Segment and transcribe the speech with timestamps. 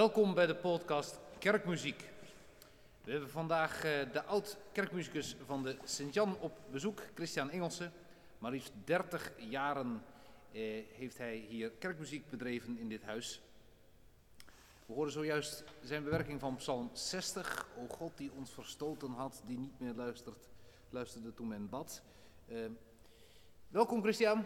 [0.00, 2.08] Welkom bij de podcast Kerkmuziek.
[3.04, 7.92] We hebben vandaag eh, de oud-kerkmuzikus van de Sint-Jan op bezoek, Christian Engelsen.
[8.38, 10.02] Maar liefst 30 jaren
[10.52, 10.60] eh,
[10.92, 13.40] heeft hij hier kerkmuziek bedreven in dit huis.
[14.86, 17.66] We hoorden zojuist zijn bewerking van Psalm 60.
[17.78, 20.48] O God die ons verstoten had, die niet meer luistert,
[20.90, 22.02] luisterde toen men bad.
[22.46, 22.58] Eh,
[23.68, 24.44] welkom Christian.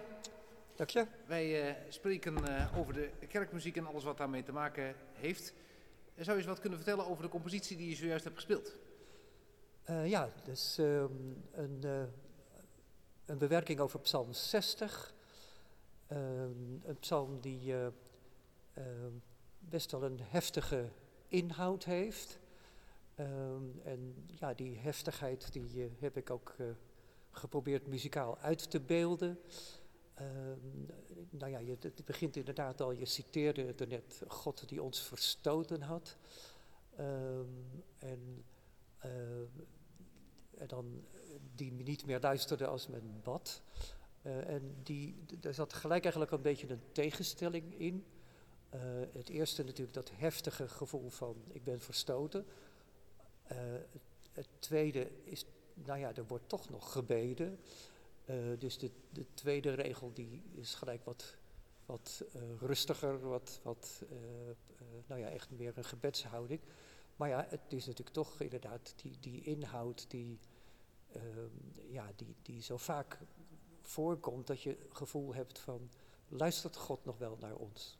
[0.76, 1.06] Dank je.
[1.26, 5.54] Wij eh, spreken eh, over de kerkmuziek en alles wat daarmee te maken heeft.
[6.14, 8.76] Zou je eens wat kunnen vertellen over de compositie die je zojuist hebt gespeeld?
[9.90, 11.12] Uh, ja, dus ehm,
[11.52, 11.84] een,
[13.24, 15.14] een bewerking over Psalm 60.
[16.06, 16.20] Ehm,
[16.84, 17.86] een psalm die uh,
[19.58, 20.88] best wel een heftige
[21.28, 22.38] inhoud heeft.
[23.14, 26.56] Ehm, en ja, die heftigheid die heb ik ook
[27.30, 29.38] geprobeerd muzikaal uit te beelden.
[31.30, 35.82] Nou ja, je, het begint inderdaad al, je citeerde er net God die ons verstoten
[35.82, 36.16] had.
[37.98, 38.44] en
[40.58, 41.04] en dan
[41.54, 43.62] die niet meer luisterde als men bad.
[44.22, 48.04] Uh, en die, daar zat gelijk eigenlijk een beetje een tegenstelling in.
[48.74, 48.80] Uh,
[49.12, 52.46] het eerste natuurlijk dat heftige gevoel van ik ben verstoten.
[54.32, 55.44] Het, tweede is,
[55.74, 57.58] nou ja, er wordt toch nog gebeden.
[58.58, 61.36] Dus de, de, tweede regel die is gelijk wat,
[61.86, 62.24] wat
[62.58, 64.02] rustiger, wat, wat
[65.06, 66.60] nou ja, echt meer een gebedshouding.
[67.16, 70.38] Maar ja, het is natuurlijk toch inderdaad die, die inhoud die,
[71.16, 71.22] uh,
[71.90, 73.18] ja, die, die zo vaak
[73.82, 75.90] voorkomt dat je het gevoel hebt van
[76.28, 77.98] luistert God nog wel naar ons?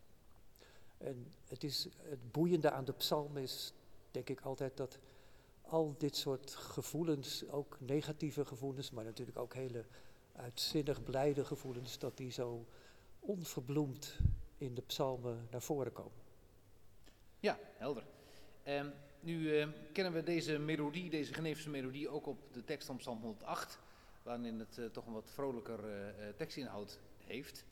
[0.98, 3.72] En het, is, het boeiende aan de psalm is
[4.10, 4.98] denk ik altijd dat
[5.60, 9.84] al dit soort gevoelens, ook negatieve gevoelens, maar natuurlijk ook hele
[10.36, 12.66] uitzinnig blijde gevoelens, dat die zo
[13.18, 14.16] onverbloemd
[14.58, 16.22] in de psalmen naar voren komen.
[17.40, 18.04] Ja, helder.
[18.68, 22.96] Um, nu uh, kennen we deze melodie, deze Geneefse melodie, ook op de tekst van
[22.96, 23.78] Psalm 108,
[24.22, 27.64] waarin het uh, toch een wat vrolijker uh, tekstinhoud heeft.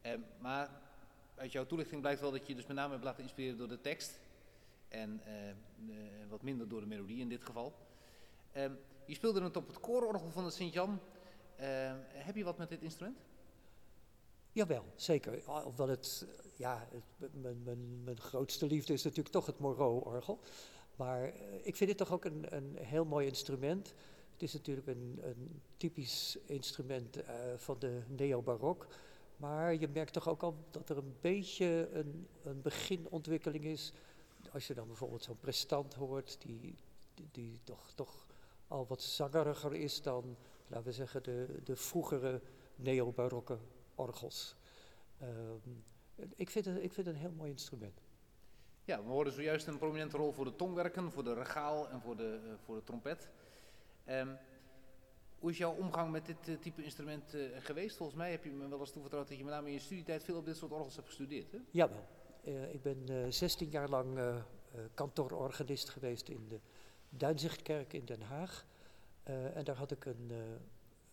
[0.00, 0.70] Ehm, maar
[1.34, 3.80] uit jouw toelichting blijkt wel dat je dus met name hebt laten inspireren door de
[3.80, 4.20] tekst
[4.88, 5.20] en
[6.28, 7.74] wat minder door de melodie in dit geval.
[9.04, 11.00] Je speelde het op het koororgel van de Sint-Jan.
[12.12, 13.18] Heb je wat met dit instrument?
[14.52, 15.42] Jawel, zeker.
[15.44, 16.26] Hoewel het,
[16.56, 16.88] ja,
[17.32, 20.40] mijn, mijn, mijn, grootste liefde is natuurlijk toch het Moreau-orgel.
[20.96, 21.32] Maar eh,
[21.62, 23.94] ik vind dit toch ook een, een heel mooi instrument.
[24.32, 27.24] Het is natuurlijk een, een typisch instrument uh,
[27.56, 28.86] van de neo-barok.
[29.36, 33.92] Maar je merkt toch ook al dat er een beetje een, een beginontwikkeling is.
[34.52, 36.74] Als je dan bijvoorbeeld zo'n prestant hoort, die,
[37.14, 38.26] die, die, toch, toch
[38.68, 40.36] al wat zangeriger is dan,
[40.68, 42.40] laten we zeggen, de, de vroegere
[42.76, 43.58] neo-barokke
[43.94, 44.56] orgels.
[45.22, 45.84] Um,
[46.36, 48.00] ik, vind het, ik vind het een heel mooi instrument.
[48.84, 52.16] Ja, we hoorden zojuist een prominente rol voor de tongwerken, voor de regaal en voor
[52.16, 53.28] de, uh, voor de trompet.
[54.06, 54.38] Um,
[55.38, 57.96] hoe is jouw omgang met dit uh, type instrument uh, geweest?
[57.96, 60.24] Volgens mij heb je me wel eens toevertrouwd dat je met name in je studietijd
[60.24, 61.52] veel op dit soort orgels hebt gestudeerd.
[61.52, 61.58] Hè?
[61.70, 62.06] Jawel.
[62.70, 64.18] ik ben 16 jaar lang
[64.94, 66.60] kantoororganist geweest in de
[67.08, 68.66] Duinzichtkerk in Den Haag.
[69.54, 70.32] En daar had ik een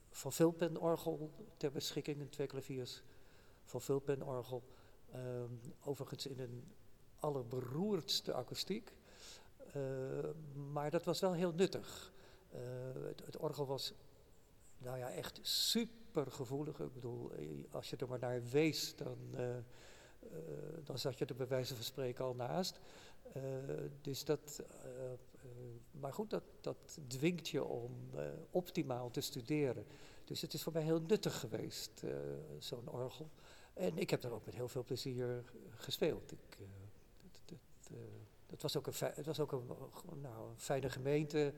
[0.09, 3.03] van Vulpenorgel ter beschikking, een twee klaviers
[3.63, 4.63] van Vulpenorgel.
[5.15, 6.63] Um, overigens in een
[7.19, 8.93] allerberoerdste akoestiek.
[9.75, 9.83] Uh,
[10.71, 12.13] maar dat was wel heel nuttig.
[12.53, 12.59] Uh,
[13.07, 13.93] het, het, orgel was
[14.77, 16.79] nou ja, echt super gevoelig.
[16.79, 17.31] Ik bedoel,
[17.71, 19.55] als je er maar naar wees, dan, uh,
[20.83, 22.79] dan zat je er bij wijze van spreken al naast.
[24.01, 24.63] Dus dat,
[25.91, 27.91] maar goed, dat, dat dwingt je om
[28.51, 29.85] optimaal te studeren.
[30.23, 32.03] Dus het is voor mij heel nuttig geweest,
[32.59, 33.29] zo'n orgel.
[33.73, 36.31] En ik heb daar ook met heel veel plezier gespeeld.
[36.31, 36.57] Ik,
[37.91, 37.97] uh,
[38.49, 39.67] het was ook een, het was ook een,
[40.21, 41.53] nou, een fijne gemeente.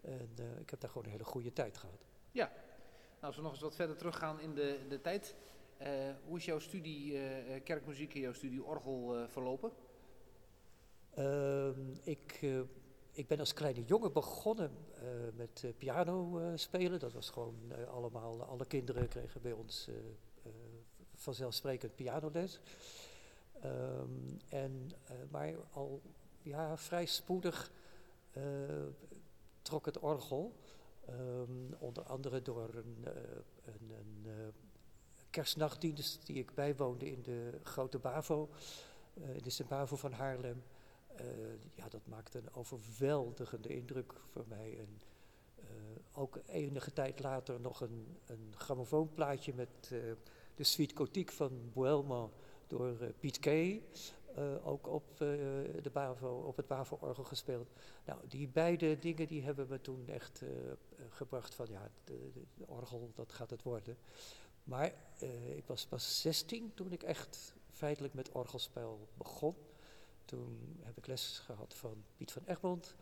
[0.00, 0.28] En
[0.58, 2.04] ik heb daar gewoon een hele goede tijd gehad.
[2.30, 5.34] Ja, nou, als we nog eens wat verder teruggaan in de, de tijd.
[6.24, 7.20] Hoe is jouw studie
[7.60, 9.72] kerkmuziek en jouw studie orgel verlopen?
[11.18, 12.40] Ehm, ik,
[13.12, 14.70] ik ben als kleine jongen begonnen
[15.34, 16.98] met piano spelen.
[16.98, 19.88] Dat was gewoon allemaal, alle kinderen kregen bij ons
[21.14, 22.60] vanzelfsprekend pianoles.
[23.64, 24.90] Um, en,
[25.30, 26.02] maar al
[26.42, 27.70] ja, vrij spoedig
[29.62, 30.52] trok het orgel,
[31.10, 33.06] um, onder andere door een,
[33.64, 34.52] een, een
[35.30, 38.48] kerstnachtdienst die ik bijwoonde in de Grote Bavo,
[39.14, 40.62] in de Sint-Bavo van Haarlem.
[41.74, 44.78] Ja, dat maakte een overweldigende indruk voor mij.
[44.78, 45.00] En,
[46.12, 49.92] ook enige tijd later nog een, een grammofoonplaatje met
[50.58, 52.32] de Suite Cotique van Boelman
[52.66, 53.82] door uh, Piet Kay.
[54.34, 57.68] eh, ook op, uh, de op het Bavo-orgel gespeeld.
[58.04, 60.42] Nou, die beide dingen die hebben me toen echt
[61.08, 63.96] gebracht van ja, de, de, orgel, dat gaat het worden.
[64.64, 64.92] Maar
[65.56, 69.54] ik was pas 16 toen ik echt feitelijk met orgelspel begon.
[70.28, 72.94] Toen heb ik les gehad van Piet van Egmond.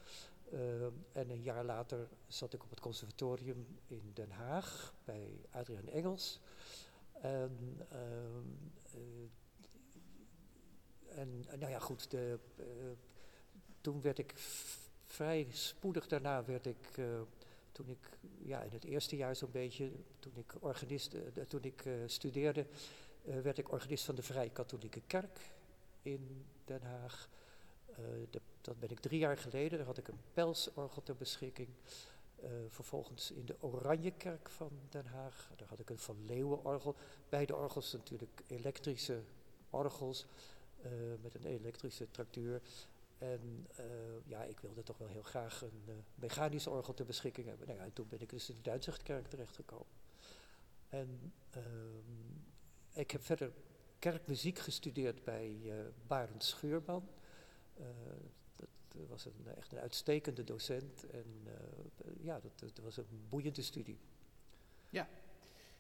[1.12, 6.40] en een jaar later zat ik op het conservatorium in Den Haag bij Adriaan Engels.
[7.12, 9.28] En ehm,
[11.08, 12.38] en nou ja, goed, de,
[13.80, 14.32] toen werd ik
[15.04, 17.00] vrij spoedig daarna werd ik,
[17.72, 21.14] toen ik ja, in het eerste jaar zo'n beetje, toen ik, organist,
[21.48, 22.66] toen ik studeerde,
[23.22, 25.38] werd ik organist van de Vrij Katholieke Kerk
[26.02, 27.28] in Den Haag.
[28.30, 31.68] De, dat ben ik drie jaar geleden, daar had ik een pelsorgel ter beschikking.
[32.68, 36.94] vervolgens in de Oranjekerk van Den Haag, daar had ik een Van Leeuwenorgel.
[37.28, 39.22] Beide orgels natuurlijk elektrische
[39.70, 40.26] orgels.
[40.82, 40.92] Eh,
[41.22, 42.60] met een elektrische tractuur.
[43.18, 43.66] En
[44.24, 47.66] ja, ik wilde toch wel heel graag een mechanische orgel ter beschikking hebben.
[47.66, 49.86] Nou ja, en toen ben ik dus in de Duitsechtkerk terechtgekomen.
[50.88, 52.44] En um,
[52.92, 53.52] ik heb verder
[53.98, 55.74] kerkmuziek gestudeerd bij uh,
[56.06, 57.08] Barend Schuurman.
[58.88, 61.46] dat was een, echt een uitstekende docent en
[62.20, 63.98] ja, dat, dat, was een boeiende studie.
[64.90, 65.08] Ja,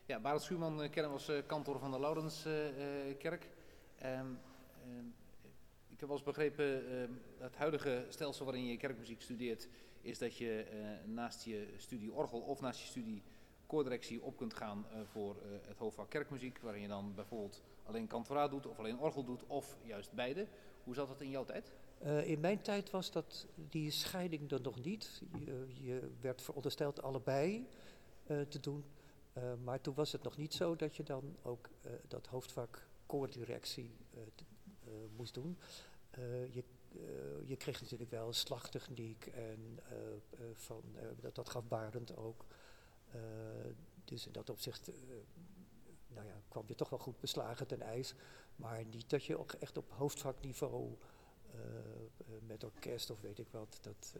[0.06, 3.48] ja Barend Schuurman kennen we als kantor van de Laurenskerk.
[4.04, 4.38] Um,
[4.86, 5.06] Ehm,
[5.88, 7.08] ik heb wel eens begrepen, uh,
[7.38, 9.68] het huidige stelsel waarin je kerkmuziek studeert,
[10.00, 10.66] is dat je
[11.04, 13.22] naast je studie orgel of naast je studie
[13.66, 18.50] koordirectie op kunt gaan uh, voor het hoofdvak kerkmuziek, waarin je dan bijvoorbeeld alleen kantoraat
[18.50, 20.46] doet of alleen orgel doet of juist beide.
[20.84, 21.72] Hoe zat dat in jouw tijd?
[22.24, 25.22] in mijn tijd was dat die scheiding er nog niet.
[25.44, 27.66] Je, je werd verondersteld allebei
[28.26, 28.84] te doen.
[29.64, 31.68] maar toen was het nog niet zo dat je dan ook
[32.08, 33.96] dat hoofdvak koordirectie
[34.86, 35.58] eh, moest doen.
[36.10, 39.78] Eh, je, eh, je kreeg natuurlijk wel slagtechniek en
[40.54, 40.82] van,
[41.20, 42.44] dat, dat gaf Barend ook.
[44.04, 44.90] Dus in dat opzicht
[46.16, 48.14] nou ja, kwam je toch wel goed beslagen ten ijs.
[48.56, 50.96] Maar niet dat je ook echt op hoofdvakniveau
[51.54, 51.60] uh,
[52.46, 54.14] met orkest of weet ik wat, dat,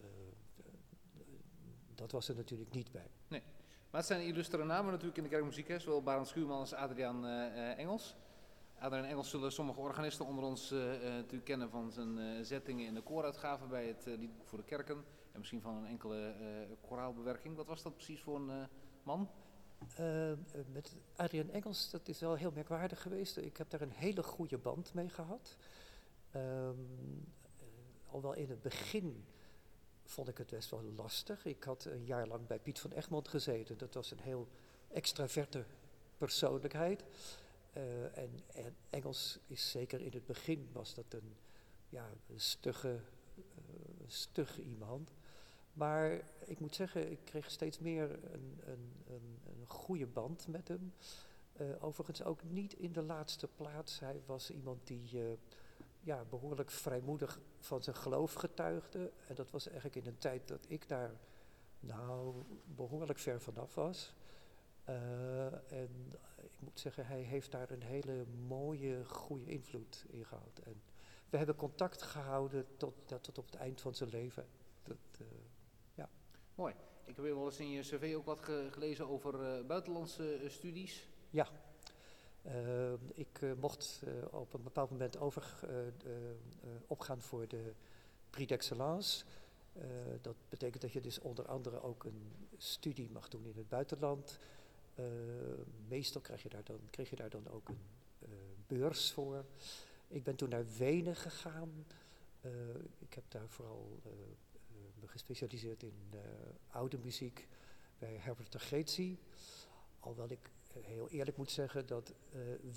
[1.94, 3.10] dat was er natuurlijk niet bij.
[3.28, 3.42] Nee.
[3.90, 7.26] Maar het zijn illustere namen natuurlijk in de kerkmuziek, zowel Barend Schuurman als Adriaan
[7.76, 8.16] Engels.
[8.78, 13.66] Adriaan Engels zullen sommige organisten onder ons natuurlijk kennen van zijn zettingen in de kooruitgave
[13.66, 15.04] bij het Liedboek voor de Kerken.
[15.32, 16.34] En misschien van een enkele
[16.80, 17.56] koraalbewerking.
[17.56, 18.68] Wat was dat precies voor een
[19.06, 19.28] man?
[20.72, 23.36] met Adriaan Engels, dat is wel heel merkwaardig geweest.
[23.36, 25.56] Ik heb daar een hele goede band mee gehad.
[26.36, 27.32] Um,
[28.06, 29.24] alhoewel in het begin
[30.04, 31.44] vond ik het best wel lastig.
[31.44, 33.78] Ik had een jaar lang bij Piet van Egmond gezeten.
[33.78, 34.48] Dat was een heel
[34.88, 35.64] extraverte
[36.16, 37.04] persoonlijkheid.
[37.72, 41.36] En, en, Engels is zeker in het begin was dat een,
[41.88, 43.00] ja, een stugge,
[44.06, 45.10] stugge iemand.
[45.76, 50.68] Maar ik moet zeggen, ik kreeg steeds meer een, een, een, een goede band met
[50.68, 50.92] hem.
[51.60, 54.00] Uh, overigens ook niet in de laatste plaats.
[54.00, 55.38] Hij was iemand die
[56.00, 59.12] ja, behoorlijk vrijmoedig van zijn geloof getuigde.
[59.26, 61.10] En dat was eigenlijk in een tijd dat ik daar
[61.80, 64.14] nou behoorlijk ver vanaf was.
[65.66, 70.60] en ik moet zeggen, hij heeft daar een hele mooie, goede invloed in gehad.
[70.64, 70.82] En
[71.30, 74.46] we hebben contact gehouden tot, tot op het eind van zijn leven.
[74.82, 75.26] Dat.
[76.56, 76.74] Mooi.
[77.04, 80.50] Ik heb wel eens in je cv ook wat ge gelezen over uh, buitenlandse uh,
[80.50, 81.08] studies.
[81.30, 81.48] Ja.
[83.14, 85.54] ik mocht op een bepaald moment over,
[86.86, 87.72] opgaan voor de
[88.30, 89.24] Prix d'Excellence.
[90.20, 94.38] dat betekent dat je dus onder andere ook een studie mag doen in het buitenland.
[95.88, 97.80] Meestal krijg je daar dan, kreeg je daar dan ook een
[98.66, 99.44] beurs voor.
[100.08, 101.86] Ik ben toen naar Wenen gegaan.
[102.98, 104.00] Ik heb daar vooral
[105.00, 106.12] me gespecialiseerd in
[106.70, 107.48] oude muziek
[107.98, 109.18] bij Herbert de Geetsie.
[110.00, 110.50] Alhoewel ik
[110.80, 112.14] heel eerlijk moet zeggen dat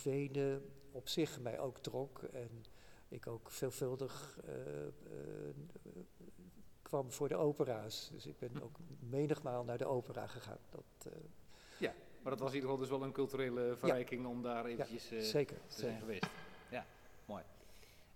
[0.04, 2.24] Wenen op zich mij ook trok.
[2.24, 2.66] En
[3.08, 4.40] ik ook veelvuldig
[6.82, 8.10] kwam voor de opera's.
[8.12, 10.60] Dus ik ben ook menigmaal naar de opera gegaan.
[10.70, 11.14] Dat,
[11.78, 15.30] ja, maar dat was in ieder geval dus wel een culturele verrijking om daar eventjes
[15.32, 16.30] zeker, te zijn geweest.
[16.70, 16.86] Ja,
[17.26, 17.44] mooi.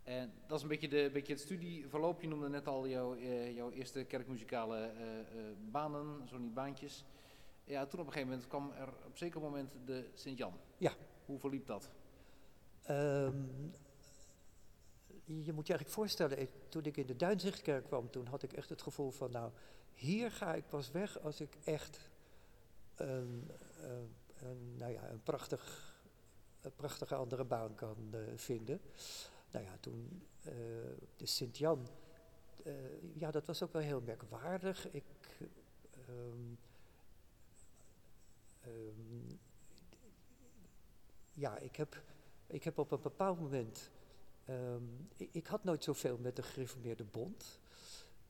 [0.04, 2.22] En dat is een beetje, de, beetje het studieverloop.
[2.22, 5.42] Je noemde net al jouw, uh, jouw eerste kerkmuzikale uh,
[5.72, 7.06] banen, zo niet baantjes.
[7.64, 10.54] Ja, toen op een gegeven moment kwam er op zeker moment de Sint-Jan.
[10.78, 10.92] Ja.
[11.26, 11.90] Hoe verliep dat?
[12.90, 13.72] Um,
[15.26, 18.54] je moet je eigenlijk voorstellen, ik, toen ik in de Duinzichtkerk kwam, toen had ik
[18.54, 19.52] echt het gevoel van, nou,
[19.94, 22.10] hier ga ik pas weg als ik echt
[22.96, 23.52] een,
[24.38, 25.94] een, nou ja, een, prachtig,
[26.62, 28.82] een prachtige andere baan kan vinden.
[29.54, 30.28] Nou ja, toen
[31.16, 31.88] de Sint-Jan,
[33.14, 34.92] ja, dat was ook wel heel merkwaardig.
[34.92, 35.04] Ik,
[36.10, 36.58] um,
[38.66, 39.40] um,
[41.32, 42.02] ja, ik heb,
[42.48, 43.92] ik heb op een bepaald moment.
[44.50, 47.60] Um, ik, ik, had nooit zoveel met de gereformeerde bond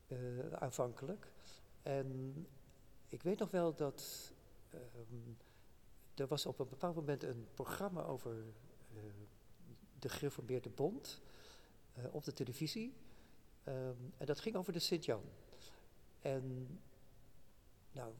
[0.07, 1.31] uh, aanvankelijk.
[1.81, 2.35] En
[3.09, 4.31] ik weet nog wel dat
[6.15, 8.43] er was op een bepaald moment een programma over
[10.03, 11.21] de gereformeerde bond
[11.97, 12.93] uh, op de televisie.
[13.67, 15.23] Um, en dat ging over de Sint-Jan.
[16.19, 16.79] En
[17.91, 18.13] nou,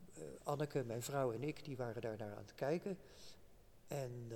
[0.43, 2.97] Anneke, mijn vrouw en ik, die waren daar naar aan het kijken.
[3.87, 4.31] En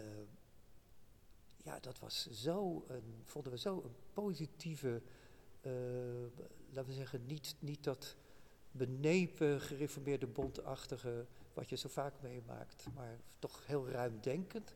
[1.68, 5.02] ja, dat was zo een, vonden we zo een positieve,
[5.62, 5.72] uh,
[6.70, 8.16] laten we zeggen, niet, niet dat
[8.72, 14.74] benepen, gereformeerde bondachtige, wat je zo vaak meemaakt, maar toch heel ruimdenkend.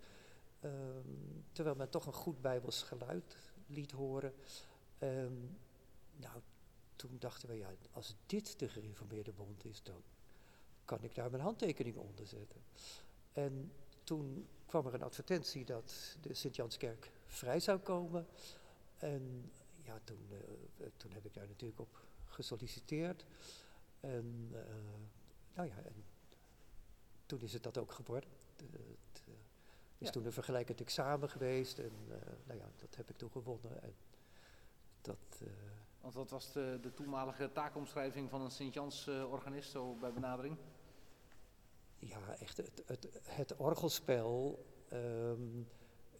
[0.63, 3.37] Um, terwijl men toch een goed bijbels geluid
[3.67, 4.33] liet horen.
[4.99, 5.57] Um,
[6.15, 6.41] nou,
[6.95, 10.01] toen dachten we, ja, als dit de gereformeerde bond is, dan
[10.85, 12.61] kan ik daar mijn handtekening onder zetten.
[13.31, 13.71] En
[14.03, 18.27] toen kwam er een advertentie dat de Sint-Janskerk vrij zou komen.
[18.97, 19.51] En
[19.83, 23.25] ja, toen, uh, toen heb ik daar natuurlijk op gesolliciteerd.
[23.99, 24.59] En, uh,
[25.53, 26.03] nou ja, en
[27.25, 28.29] toen is het dat ook geworden.
[28.55, 28.95] De,
[30.01, 30.13] is ja.
[30.13, 31.91] toen een vergelijkend examen geweest en
[32.45, 33.81] nou ja, dat heb ik toen gewonnen.
[33.83, 33.93] En
[35.01, 35.41] dat,
[36.01, 40.57] Want wat was de, de toenmalige taakomschrijving van een Sint-Jans-organist zo bij benadering?
[42.01, 44.65] ja, echt het, het, het orgelspel.
[44.93, 45.67] Um,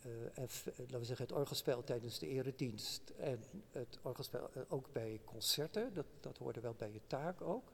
[0.05, 0.47] uh, en,
[0.77, 3.09] laten we zeggen, het orgelspel tijdens de eredienst.
[3.09, 5.93] En het orgelspel uh, ook bij concerten.
[5.93, 7.71] Dat, dat hoorde wel bij je taak ook.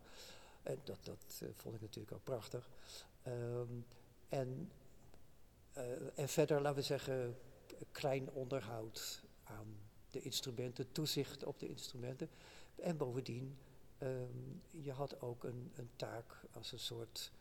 [0.64, 2.70] En dat, dat uh, vond ik natuurlijk ook prachtig.
[3.28, 3.86] Um,
[4.30, 4.72] en,
[6.16, 7.38] en verder, laten we zeggen,
[7.92, 9.78] klein onderhoud aan
[10.10, 12.30] de instrumenten, toezicht op de instrumenten.
[12.76, 13.58] En bovendien,
[14.00, 17.32] um, je had ook een, een taak als een soort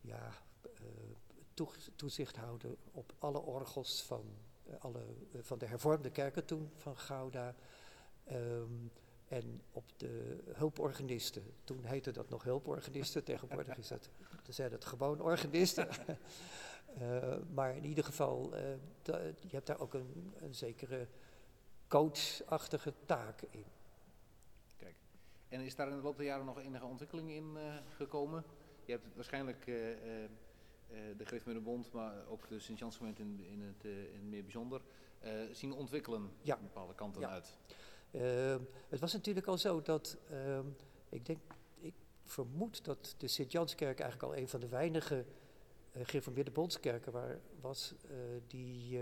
[0.00, 0.32] ja,
[0.80, 4.24] uh, toezicht houden op alle orgels van,
[4.68, 5.02] uh, alle,
[5.40, 7.54] van de hervormde kerken toen, van Gouda.
[8.32, 8.90] Um,
[9.28, 11.42] en op de hulporganisten.
[11.64, 14.08] Toen heette dat nog hulporganisten, tegenwoordig is dat,
[14.48, 15.88] zijn het gewoon organisten.
[17.54, 18.56] maar in ieder geval,
[19.40, 21.06] je hebt daar ook een, een zekere
[21.88, 23.64] coachachtige taak in.
[24.76, 24.94] Kijk,
[25.48, 27.56] en is daar in de loop der jaren nog enige ontwikkeling in
[27.96, 28.44] gekomen?
[28.84, 34.18] Je hebt waarschijnlijk de Gereformeerde Bond, maar ook de Sint-Jans gemeente in, in, het, in
[34.20, 34.80] het meer bijzonder,
[35.52, 36.56] zien ontwikkelen ja.
[36.56, 37.28] bepaalde kanten ja.
[37.28, 37.58] uit.
[38.10, 40.66] Ehm, het was natuurlijk al zo dat, ehm,
[41.08, 41.38] ik denk,
[41.78, 45.24] ik vermoed dat de Sint-Janskerk eigenlijk al een van de weinige
[46.04, 47.94] gereformeerde bondskerken waar, was,
[48.46, 49.00] die,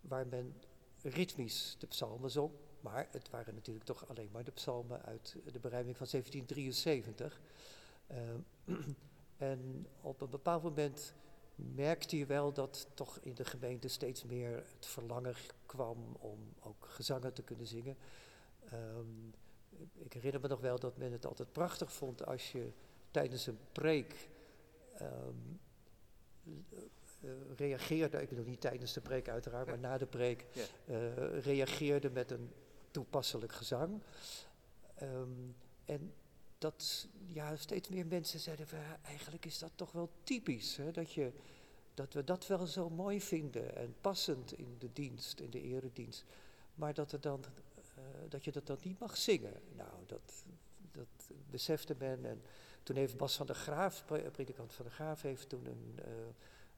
[0.00, 0.54] waar men
[1.02, 2.52] ritmisch de psalmen zong.
[2.80, 7.40] Maar het waren natuurlijk toch alleen maar de psalmen uit de berijming van 1773.
[8.10, 8.18] Uh,
[9.42, 11.14] En op een bepaald moment
[11.54, 15.34] merkte je wel dat toch in de gemeente steeds meer het verlangen
[15.66, 17.96] kwam om ook gezangen te kunnen zingen.
[18.72, 19.34] Um,
[19.94, 22.72] ik herinner me nog wel dat men het altijd prachtig vond als je
[23.10, 24.28] tijdens een preek
[25.00, 25.08] uh,
[27.56, 30.46] reageerde, ik bedoel niet tijdens de preek uiteraard, maar na de preek,
[30.86, 32.50] uh, reageerde met een
[32.90, 34.02] toepasselijk gezang.
[35.02, 36.12] Um, en
[36.58, 40.76] dat ja, steeds meer mensen zeiden van ja, eigenlijk is dat toch wel typisch.
[40.76, 41.32] Hè, dat, je,
[41.94, 46.24] dat we dat wel zo mooi vinden en passend in de dienst, in de eredienst.
[46.74, 47.44] Maar dat, er dan,
[47.98, 49.60] uh, dat je dat dan niet mag zingen.
[49.76, 50.44] Nou, dat,
[50.92, 52.24] dat besefte men.
[52.24, 52.42] En
[52.82, 56.12] toen heeft Bas van der Graaf, predikant van der Graaf, heeft toen een, uh,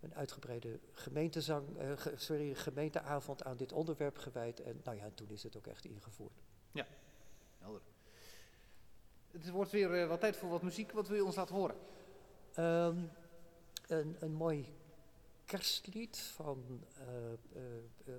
[0.00, 4.60] een uitgebreide gemeentezang, uh, ge, sorry, gemeenteavond aan dit onderwerp gewijd.
[4.60, 6.42] En nou ja, toen is het ook echt ingevoerd.
[6.72, 6.86] Ja,
[7.58, 7.80] helder.
[9.30, 10.92] Het wordt weer uh, wat tijd voor wat muziek.
[10.92, 11.76] Wat wil je ons laten horen?
[12.58, 13.10] Um,
[13.86, 14.74] een, een mooi
[15.44, 16.84] kerstlied van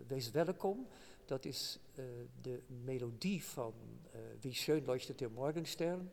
[0.08, 0.88] Wees Welkom.
[1.26, 1.80] Dat is
[2.42, 3.74] de melodie van
[4.40, 6.12] Wie schön leuchtet der Morgenstern.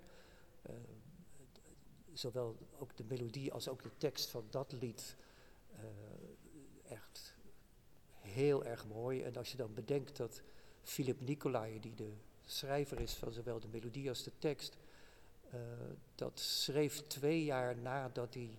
[2.12, 5.16] Zowel ook de melodie als ook de tekst van dat lied.
[6.88, 7.34] echt
[8.20, 9.22] heel erg mooi.
[9.22, 10.42] En als je dan bedenkt dat
[10.82, 12.12] Philip Nicolai, die de
[12.44, 14.76] schrijver is van zowel de melodie als de tekst,
[15.54, 15.60] uh,
[16.14, 18.58] dat schreef twee jaar nadat hij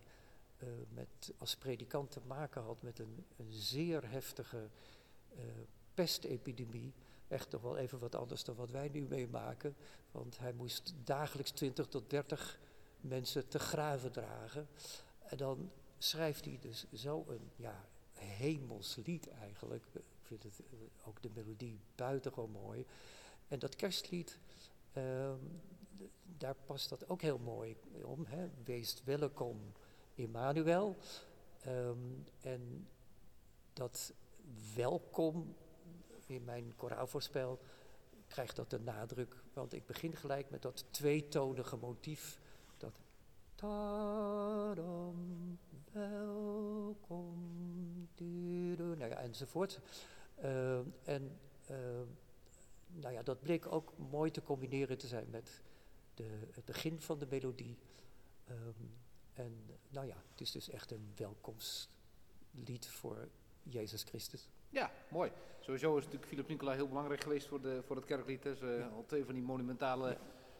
[0.57, 4.69] uh, met, als predikant te maken had met een, een zeer heftige
[5.93, 6.93] pestepidemie.
[7.27, 9.75] Echt toch wel even wat anders dan wat wij nu meemaken.
[10.11, 12.59] Want hij moest dagelijks 20 tot 30
[13.03, 14.67] mensen te graven dragen.
[15.19, 19.85] En dan schrijft hij dus zo een ja, hemels lied eigenlijk.
[19.93, 22.85] ik vind het, eh, ook de melodie buitengewoon mooi.
[23.47, 24.39] En dat kerstlied,
[24.93, 25.39] ehm,
[26.37, 28.25] daar past dat ook heel mooi om.
[28.25, 28.49] Hè?
[28.63, 29.71] Wees welkom,
[30.15, 30.97] Emmanuel.
[31.59, 31.97] Ehm,
[32.41, 32.87] en
[33.73, 34.13] dat
[34.75, 35.55] welkom
[36.25, 37.59] in mijn koraalvoorspel
[38.27, 39.35] krijgt dat een nadruk.
[39.53, 42.39] Want ik begin gelijk met dat tweetonige motief.
[43.63, 45.59] Tadam,
[45.91, 47.37] welkom,
[48.97, 49.79] nou ja, enzovoort.
[50.35, 51.77] Eh, en eh,
[52.87, 55.61] nou ja, dat bleek ook mooi te combineren te zijn met
[56.13, 57.77] de, het begin van de melodie.
[58.47, 58.83] Ehm,
[59.33, 63.29] en nou ja, het is dus echt een welkomstlied voor
[63.61, 64.49] Jezus Christus.
[64.69, 65.31] Ja, mooi.
[65.59, 68.43] Sowieso is natuurlijk Philip Nicola heel belangrijk geweest voor, de, voor het kerklied.
[68.43, 68.49] hè.
[68.49, 68.87] Ja.
[68.87, 70.17] al twee van die monumentale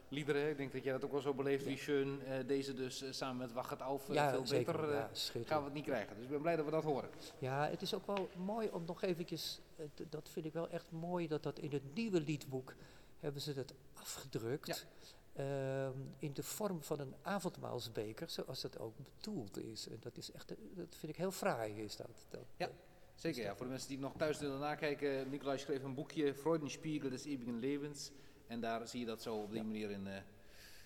[0.08, 0.50] liederen.
[0.50, 1.64] Ik denk dat jij dat ook wel zo beleeft.
[1.64, 2.20] Wie schön.
[2.26, 4.08] Eh, deze dus eh, samen met Wacht het Auf.
[4.08, 4.80] eh, veel zeker.
[4.80, 6.14] beter gaan we het niet krijgen.
[6.14, 7.08] Dus ik ben blij dat we dat horen.
[7.38, 9.60] Ja, het is ook wel mooi om nog eventjes,
[10.08, 12.74] dat vind ik wel echt mooi, dat dat in het nieuwe liedboek
[13.20, 14.86] hebben ze dat afgedrukt.
[15.32, 19.88] ehm, in de vorm van een avondmaalsbeker, zoals dat ook bedoeld is.
[19.88, 22.26] En dat is echt, dat vind ik heel fraai is dat.
[22.28, 22.70] dat Ja.
[23.14, 23.56] Zeker, ja.
[23.56, 25.30] Voor de mensen die nog thuis willen nakijken.
[25.30, 28.10] Nicolai schreef een boekje, Freudenspiegel des ewigen Levens.
[28.46, 29.64] En daar zie je dat zo op die Ja.
[29.66, 30.14] manier in eh,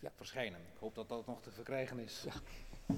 [0.01, 0.11] Ja.
[0.17, 0.61] verschijnen.
[0.61, 2.25] Ik hoop dat dat nog te verkrijgen is.
[2.25, 2.33] Ja.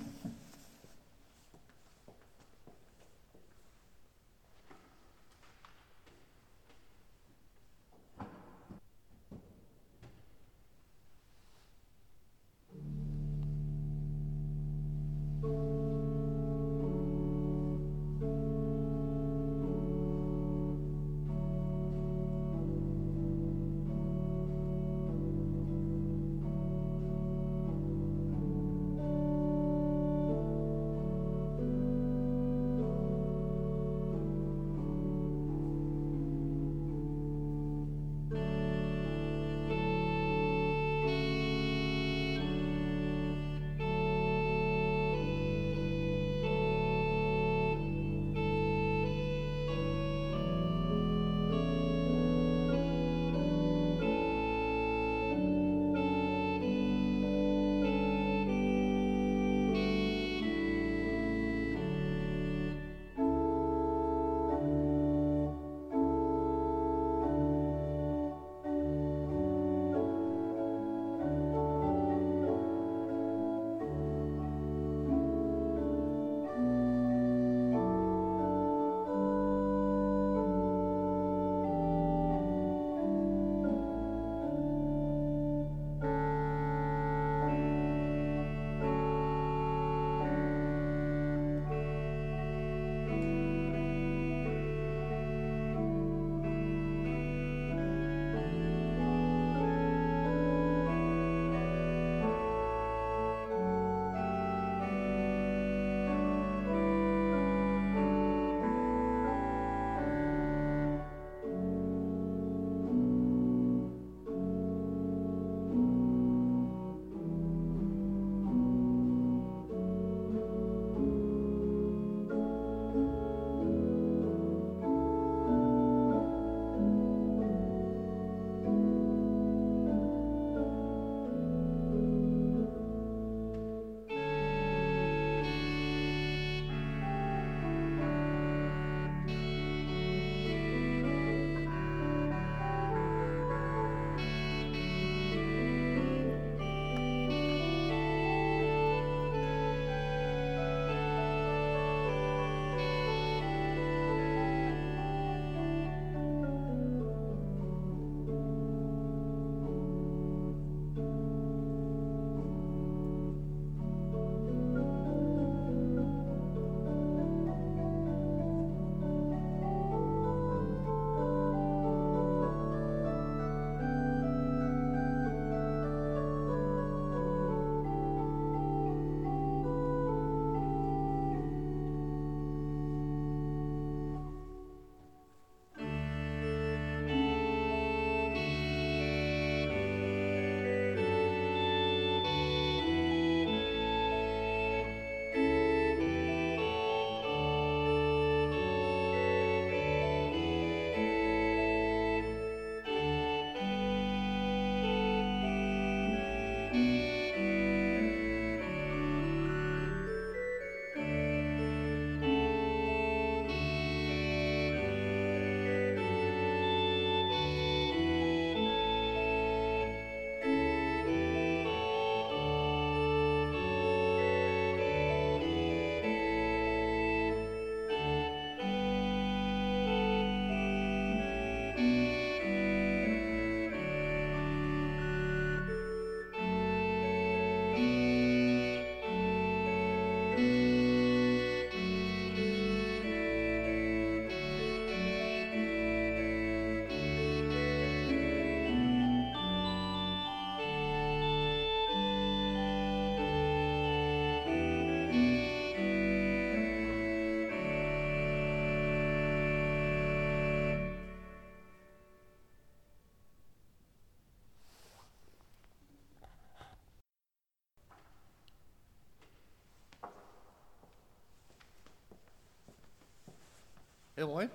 [274.20, 274.48] Heel mooi.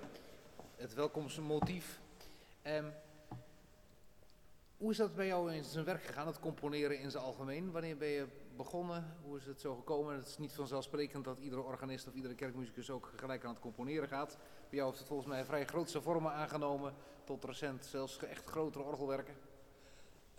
[0.76, 2.00] Het welkomstmotief.
[2.68, 2.94] Um,
[4.78, 7.72] hoe is dat bij jou in zijn werk gegaan, het componeren in zijn algemeen?
[7.72, 9.18] Wanneer ben je begonnen?
[9.24, 10.16] Hoe is het zo gekomen?
[10.16, 14.08] Het is niet vanzelfsprekend dat iedere organist of iedere kerkmuzikus ook gelijk aan het componeren
[14.08, 14.38] gaat.
[14.70, 18.84] Bij jou heeft het volgens mij vrij grootse vormen aangenomen, tot recent zelfs echt grotere
[18.84, 19.36] orgelwerken.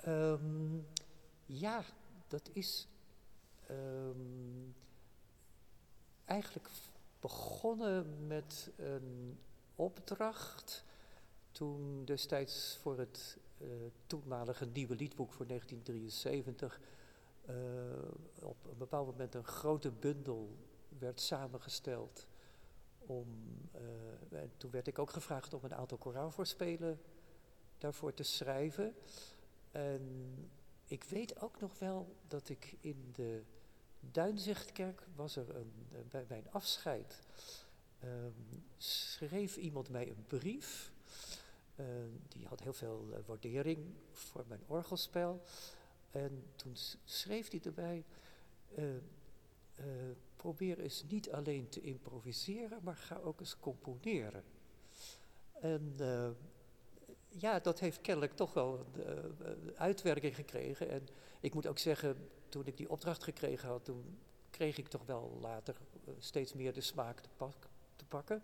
[0.06, 0.86] Um,
[1.46, 1.82] ja,
[2.28, 2.88] dat is
[3.70, 4.74] um,
[6.24, 6.68] eigenlijk
[7.20, 9.38] begonnen met een
[9.74, 10.84] opdracht
[11.50, 13.68] toen destijds voor het uh,
[14.06, 16.80] toenmalige nieuwe liedboek voor 1973
[17.48, 17.54] uh,
[18.42, 20.56] op een bepaald moment een grote bundel
[20.98, 22.26] werd samengesteld.
[22.98, 23.26] Om,
[24.30, 27.00] uh, en toen werd ik ook gevraagd om een aantal koraalvoorspelen
[27.78, 28.94] daarvoor te schrijven.
[29.70, 30.34] En
[30.86, 33.42] ik weet ook nog wel dat ik in de
[34.12, 35.72] Duinzichtkerk was er een,
[36.10, 37.22] bij mijn afscheid.
[38.04, 40.92] Um, schreef iemand mij een brief
[41.76, 41.86] uh,
[42.28, 43.78] die had heel veel uh, waardering
[44.10, 45.42] voor mijn orgelspel.
[46.10, 48.04] En toen schreef hij erbij,
[48.78, 48.84] uh,
[50.36, 54.44] probeer eens niet alleen te improviseren, maar ga ook eens componeren.
[55.52, 55.94] En
[57.28, 58.86] ja, dat heeft kennelijk toch wel
[59.74, 60.90] uitwerking gekregen.
[60.90, 61.08] En
[61.40, 64.18] ik moet ook zeggen, toen ik die opdracht gekregen had, toen
[64.50, 65.76] kreeg ik toch wel later
[66.18, 67.54] steeds meer de smaak te, pak,
[67.96, 68.42] te pakken.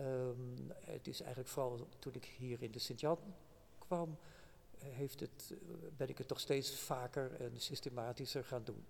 [0.00, 3.18] Um, het is eigenlijk vooral toen ik hier in de Sint-Jan
[3.78, 4.18] kwam,
[4.78, 5.54] heeft het,
[5.96, 8.84] ben ik het toch steeds vaker en systematischer gaan doen.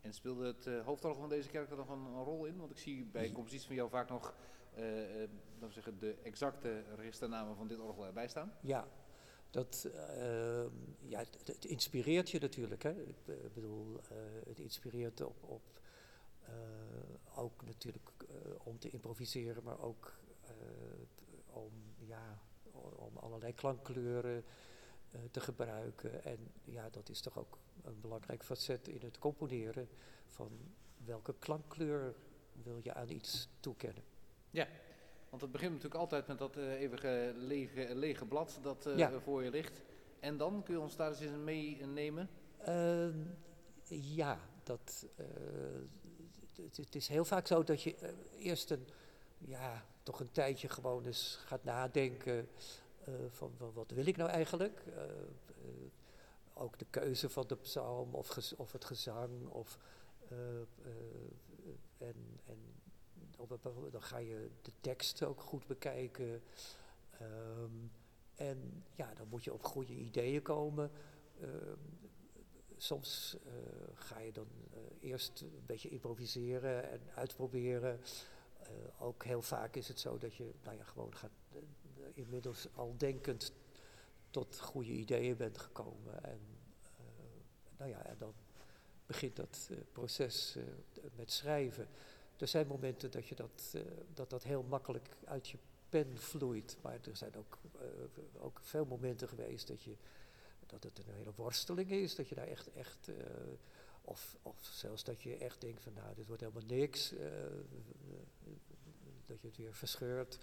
[0.00, 2.56] En speelde het uh, hoofdorgel van deze kerk er nog een, een, rol in?
[2.56, 4.34] Want ik zie bij composities van jou vaak nog
[4.78, 5.28] uh, uh,
[5.68, 8.52] zeggen, de exacte registernamen van dit orgel erbij staan.
[8.60, 8.86] Ja,
[9.50, 12.82] dat, ehm, ja, het, inspireert je natuurlijk.
[12.82, 13.02] Hè?
[13.02, 14.00] Ik bedoel,
[14.48, 15.62] het inspireert op, op
[17.34, 18.10] ook natuurlijk
[18.62, 20.18] om te improviseren, maar ook
[21.46, 22.42] om, ja,
[22.96, 24.44] om allerlei klankkleuren
[25.30, 26.24] te gebruiken.
[26.24, 29.88] En ja, dat is toch ook een belangrijk facet in het componeren
[30.26, 30.50] van
[31.04, 32.14] welke klankkleur
[32.62, 34.04] wil je aan iets toekennen.
[34.50, 34.68] Ja,
[35.30, 39.20] want het begint natuurlijk altijd met dat eeuwige lege, lege blad dat ja.
[39.20, 39.82] voor je ligt.
[40.20, 42.28] En dan kun je ons daar eens in meenemen?
[42.58, 43.18] Ehm,
[43.88, 45.06] ja, dat,
[46.62, 48.08] het, het, is heel vaak zo dat je uh,
[48.46, 48.86] eerst een,
[49.38, 52.48] ja, toch een tijdje gewoon eens gaat nadenken
[53.08, 54.82] uh, van, wat wil ik nou eigenlijk?
[54.86, 55.02] Uh,
[56.54, 59.78] ook de keuze van de psalm of, of het gezang of
[61.98, 62.40] en,
[63.90, 66.42] dan ga je de tekst ook goed bekijken.
[67.22, 67.92] Um,
[68.34, 70.90] en ja, dan moet je op goede ideeën komen.
[71.42, 71.98] Um,
[72.76, 73.52] soms uh,
[73.94, 78.00] ga je dan uh, eerst een beetje improviseren en uitproberen.
[78.62, 78.68] Uh,
[79.02, 81.30] ook heel vaak is het zo dat je nou ja, gewoon gaat,
[82.14, 83.52] inmiddels al denkend
[84.30, 86.24] tot goede ideeën bent gekomen.
[86.24, 86.40] En,
[87.76, 88.34] nou ja, en dan
[89.06, 90.56] begint dat proces
[91.16, 91.88] met schrijven.
[92.38, 93.76] Er zijn momenten dat, je dat,
[94.14, 96.76] dat dat heel makkelijk uit je pen vloeit.
[96.82, 97.58] Maar er zijn ook,
[98.38, 99.96] ook veel momenten geweest dat je
[100.66, 103.16] dat het een hele worsteling is, dat je daar echt, echt uh,
[104.02, 107.10] of, of zelfs dat je echt denkt van nou, dit wordt helemaal niks,
[109.26, 110.38] dat je het weer verscheurt.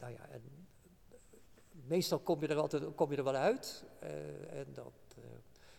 [0.00, 0.42] Nou ja, en
[1.70, 3.84] meestal kom je er altijd kom je er wel uit.
[4.50, 5.16] en dat,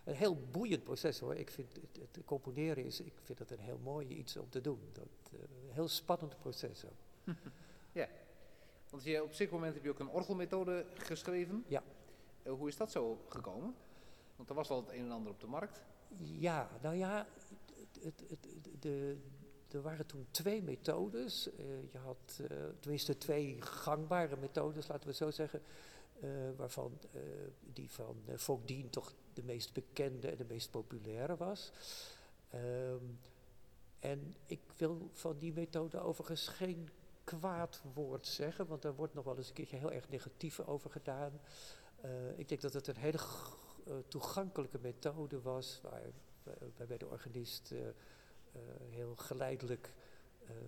[0.03, 1.35] een heel boeiend proces hoor.
[1.35, 4.62] Ik vind het, het, componeren is, ik vind dat een heel mooi iets om te
[4.62, 4.79] doen.
[4.91, 7.35] Dat, een heel spannend proces ook.
[7.91, 8.07] ja,
[8.89, 11.63] want je, op zich moment heb je ook een orgelmethode geschreven.
[11.67, 11.83] Ja.
[12.43, 13.75] Uh, hoe is dat zo gekomen?
[14.35, 15.83] Want er was al het een en ander op de markt.
[16.17, 17.27] Ja, nou ja,
[18.01, 18.47] het, het,
[18.79, 19.17] de,
[19.71, 21.49] er waren toen twee methodes.
[21.59, 22.41] Uh, je had
[22.79, 25.62] tenminste twee gangbare methodes, laten we zo zeggen.
[26.55, 26.99] waarvan
[27.73, 31.71] die van uh, toch de meest bekende en de meest populaire was.
[32.54, 33.19] Um,
[33.99, 36.89] en ik wil van die methode overigens geen
[37.23, 40.89] kwaad woord zeggen, want daar wordt nog wel eens een keertje heel erg negatief over
[40.89, 41.41] gedaan.
[42.06, 43.19] Uh, ik denk dat het een hele
[43.88, 46.02] uh, toegankelijke methode was, waar,
[46.78, 47.73] waarbij de organist
[48.89, 49.93] heel geleidelijk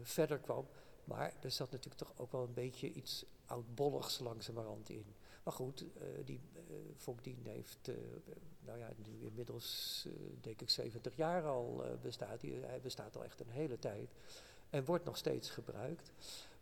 [0.02, 0.68] verder kwam.
[1.04, 5.16] Maar er zat natuurlijk toch ook wel een beetje iets oudbolligs langzamerhand in.
[5.44, 5.86] Maar goed,
[6.26, 6.42] die
[6.96, 7.92] Fokdien heeft,
[8.66, 10.08] nou ja, nu inmiddels
[10.42, 12.42] denk ik 70 jaar al bestaat.
[12.42, 12.80] hij.
[12.82, 14.10] bestaat al echt een hele tijd
[14.70, 16.12] en wordt nog steeds gebruikt.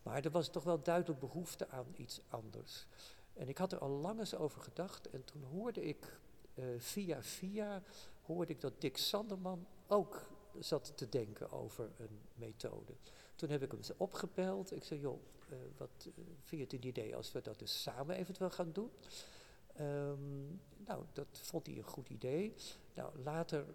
[0.04, 2.88] Maar er was toch wel duidelijk behoefte aan iets anders.
[3.34, 6.20] En ik had er al lang eens over gedacht en toen hoorde ik
[6.78, 7.84] via via
[8.26, 12.94] hoorde ik dat Dick Sanderman ook zat te denken over een methode.
[13.36, 14.76] Toen heb ik hem opgebeld.
[14.76, 15.20] Ik zei, joh,
[15.78, 18.92] wat uh, vind je het idee als we dat dus samen eventueel gaan doen?
[19.80, 22.54] Um, nou, dat vond hij een goed idee.
[22.94, 23.66] Nou, later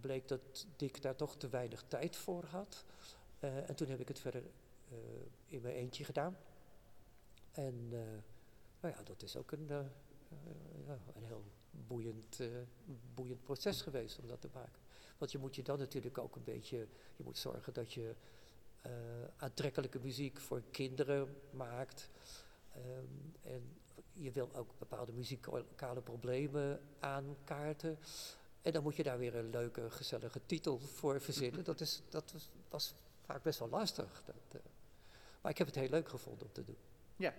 [0.00, 2.84] bleek dat Dick daar toch te weinig tijd voor had.
[3.40, 4.42] Uh, en toen heb ik het verder
[5.46, 6.36] in mijn eentje gedaan.
[7.52, 7.88] En
[8.80, 12.40] nou ja, dat is ook een, een heel boeiend,
[13.14, 14.82] boeiend proces geweest om dat te maken.
[15.18, 18.14] Want je moet je dan natuurlijk ook een beetje, je moet zorgen dat je
[18.86, 18.92] uh,
[19.36, 22.10] aantrekkelijke muziek voor kinderen maakt.
[22.76, 23.76] Um, en
[24.12, 27.98] je wil ook bepaalde muzikale problemen aankaarten.
[28.62, 31.64] En dan moet je daar weer een leuke, gezellige titel voor verzinnen.
[31.64, 34.22] Dat, is, dat was, was vaak best wel lastig.
[34.24, 34.60] Dat, uh,
[35.40, 36.76] maar ik heb het heel leuk gevonden om te doen.
[37.16, 37.34] Ja,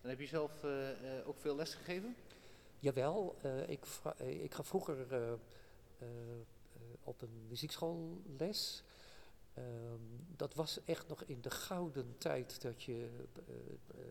[0.00, 2.16] dan heb je zelf uh, uh, ook veel les gegeven?
[2.78, 3.36] Jawel,
[3.66, 3.86] ik,
[4.18, 5.06] ik ga vroeger
[7.02, 8.82] op een muziekschoolles.
[9.58, 13.10] Um, dat was echt nog in de gouden tijd dat je
[13.48, 13.54] uh,
[13.94, 14.04] uh,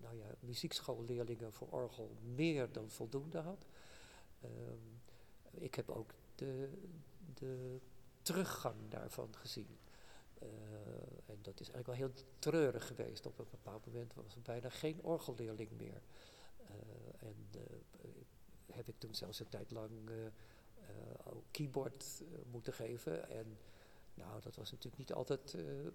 [0.00, 3.66] nou ja, muziekschoolleerlingen voor orgel meer dan voldoende had.
[4.44, 5.00] Um,
[5.50, 6.70] ik heb ook de,
[7.34, 7.78] de
[8.22, 9.78] teruggang daarvan gezien.
[10.42, 10.48] Uh,
[11.26, 13.26] en dat is eigenlijk wel heel treurig geweest.
[13.26, 16.02] Op een bepaald moment was er bijna geen orgelleerling meer.
[17.18, 17.48] en
[18.72, 20.10] heb ik toen zelfs een tijd lang
[21.24, 23.28] ook keyboard moeten geven.
[23.28, 23.58] En
[24.14, 25.90] nou, dat was natuurlijk niet altijd uh, uh,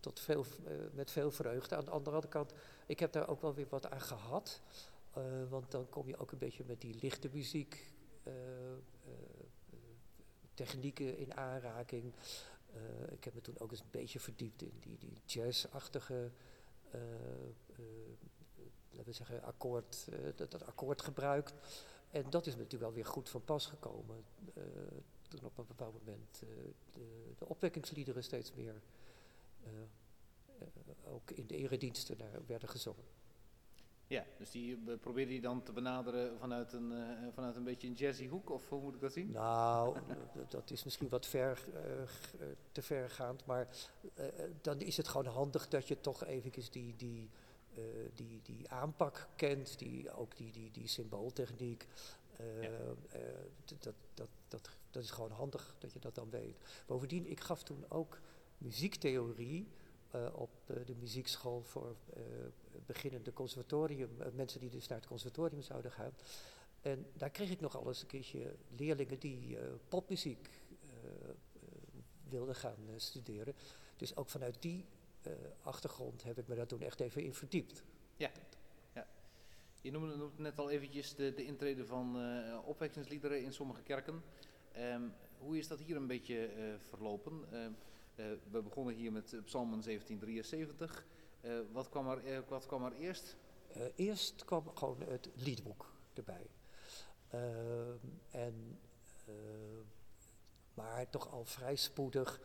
[0.00, 1.76] tot veel, uh, met veel vreugde.
[1.76, 2.52] Aan de andere kant,
[2.86, 4.60] ik heb daar ook wel weer wat aan gehad.
[5.48, 7.92] want dan kom je ook een beetje met die lichte muziek,
[10.54, 12.12] technieken in aanraking.
[13.10, 16.30] ik heb me toen ook eens een beetje verdiept in die, die jazzachtige,
[18.90, 21.52] laten we zeggen, akkoord, dat, dat akkoordgebruik.
[22.10, 24.24] En dat is natuurlijk wel weer goed van pas gekomen
[25.36, 26.48] toen op een bepaald moment uh,
[26.92, 28.82] de, de opwekkingsliederen steeds meer
[29.64, 29.70] uh,
[30.60, 33.04] uh, ook in de erediensten daar werden gezongen.
[34.06, 36.92] Ja, dus die probeerde je dan te benaderen vanuit een,
[37.32, 39.30] vanuit een beetje een jazzy hoek, of hoe moet ik dat zien?
[39.30, 39.98] Nou,
[40.48, 41.64] dat is misschien wat ver,
[42.72, 43.68] te vergaand, maar
[44.60, 47.30] dan is het gewoon handig dat je toch eventjes die, die,
[48.14, 51.86] die, die aanpak kent, die, ook die, die, die symbooltechniek,
[52.60, 52.70] ja.
[53.80, 56.56] dat, dat, dat dat is gewoon handig dat je dat dan weet.
[56.86, 58.20] Bovendien, ik gaf toen ook
[58.58, 59.68] muziektheorie
[60.14, 62.22] uh, op uh, de muziekschool voor uh,
[62.86, 66.12] beginnende conservatorium, mensen die dus naar het conservatorium zouden gaan.
[66.80, 70.50] En daar kreeg ik nogal eens een keertje leerlingen die popmuziek
[72.28, 73.54] wilden gaan studeren.
[73.96, 74.84] Dus ook vanuit die
[75.62, 77.84] achtergrond heb ik me daar toen echt even in verdiept.
[78.16, 78.30] Ja.
[79.80, 82.16] Je noemde, noemde net al eventjes de, de intrede van
[82.64, 84.22] opwekkingsliederen in sommige kerken.
[84.78, 87.44] Um, hoe is dat hier een beetje uh, verlopen?
[87.52, 91.06] Uh, uh, we begonnen hier met Psalmen 1773.
[91.72, 93.36] wat, kwam er, wat kwam er eerst?
[93.96, 96.46] eerst kwam gewoon het liedboek erbij.
[97.28, 97.96] Ehm,
[98.30, 98.78] en,
[100.74, 102.40] maar toch al vrij spoedig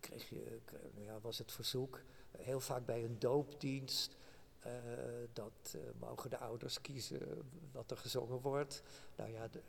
[0.00, 0.60] kreeg je,
[0.94, 2.00] ja, was het verzoek,
[2.38, 4.16] heel vaak bij een doopdienst,
[4.66, 4.72] uh,
[5.32, 8.82] dat uh, mogen de ouders kiezen wat er gezongen wordt.
[9.16, 9.62] Nou ja, de,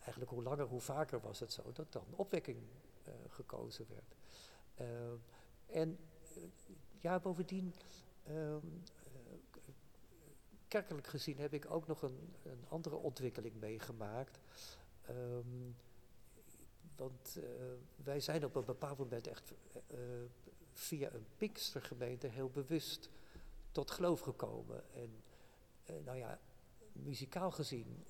[0.00, 2.58] eigenlijk hoe langer, hoe vaker was het zo dat dan opwekking
[3.28, 4.14] gekozen werd.
[5.66, 5.98] en
[6.98, 7.74] ja, bovendien,
[8.24, 8.66] ehm,
[10.68, 14.38] kerkelijk gezien heb ik ook nog een, een andere ontwikkeling meegemaakt.
[15.10, 15.76] Um,
[16.96, 17.38] want
[18.04, 19.52] wij zijn op een bepaald moment echt
[20.72, 23.10] via een Pinkstergemeente heel bewust
[23.72, 24.84] tot geloof gekomen.
[24.94, 25.22] En
[25.90, 26.38] uh, nou ja,
[26.92, 28.04] muzikaal gezien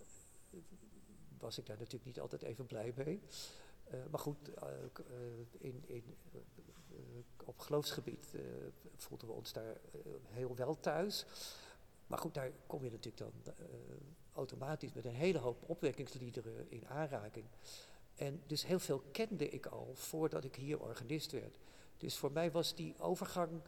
[1.38, 3.20] was ik daar natuurlijk niet altijd even blij mee.
[3.94, 4.50] Uh, maar goed,
[5.58, 6.16] in, in,
[7.44, 8.34] op geloofsgebied
[8.96, 9.76] voelden we ons daar
[10.26, 11.26] heel wel thuis.
[12.06, 13.54] Maar goed, daar kom je natuurlijk dan
[14.32, 17.46] automatisch met een hele hoop opwekkingsliederen in aanraking.
[18.14, 21.58] En dus heel veel kende ik al voordat ik hier organist werd.
[21.96, 23.62] Dus voor mij was die overgang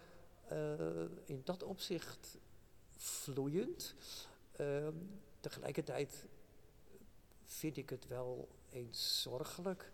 [1.25, 2.39] in dat opzicht
[2.97, 3.95] vloeiend.
[4.61, 4.89] Uh,
[5.41, 6.27] tegelijkertijd
[7.45, 9.93] vind ik het wel eens zorgelijk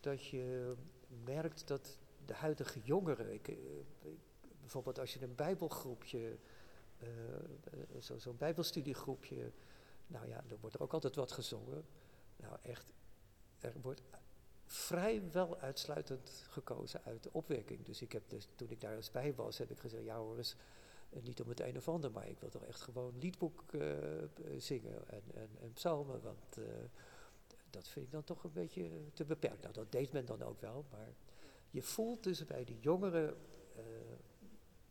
[0.00, 0.74] dat je
[1.24, 3.56] merkt dat de huidige jongeren, ik, uh,
[4.60, 6.36] bijvoorbeeld als je een bijbelgroepje,
[7.02, 7.08] uh,
[7.98, 9.52] zo'n zo bijbelstudiegroepje,
[10.06, 11.84] nou ja, dan wordt er ook altijd wat gezongen.
[12.36, 12.92] Nou echt,
[13.58, 14.02] er wordt
[14.72, 17.84] vrijwel uitsluitend gekozen uit de opwekking.
[17.84, 20.36] Dus ik heb dus, toen ik daar eens bij was, heb ik gezegd, ja hoor
[20.36, 20.56] eens,
[21.10, 23.82] eh, niet om het een of ander, maar ik wil toch echt gewoon liedboek uh,
[24.56, 26.22] zingen en, en, en, psalmen.
[26.22, 26.58] Want
[27.70, 29.62] dat vind ik dan toch een beetje te beperkt.
[29.62, 31.14] Nou, dat deed men dan ook wel, maar
[31.70, 33.36] je voelt dus bij die jongere
[33.76, 33.82] uh,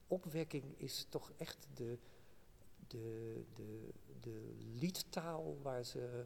[0.08, 1.98] opwekking is toch echt de,
[2.88, 3.90] de, de,
[4.20, 6.26] de liedtaal waar ze,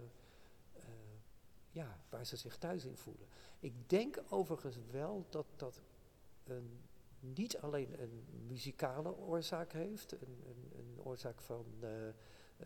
[1.76, 3.28] ja, waar ze zich thuis in voelen.
[3.60, 5.82] Ik denk overigens wel dat dat
[6.44, 6.80] een,
[7.20, 11.90] niet alleen een muzikale oorzaak heeft, een, een, een oorzaak van uh,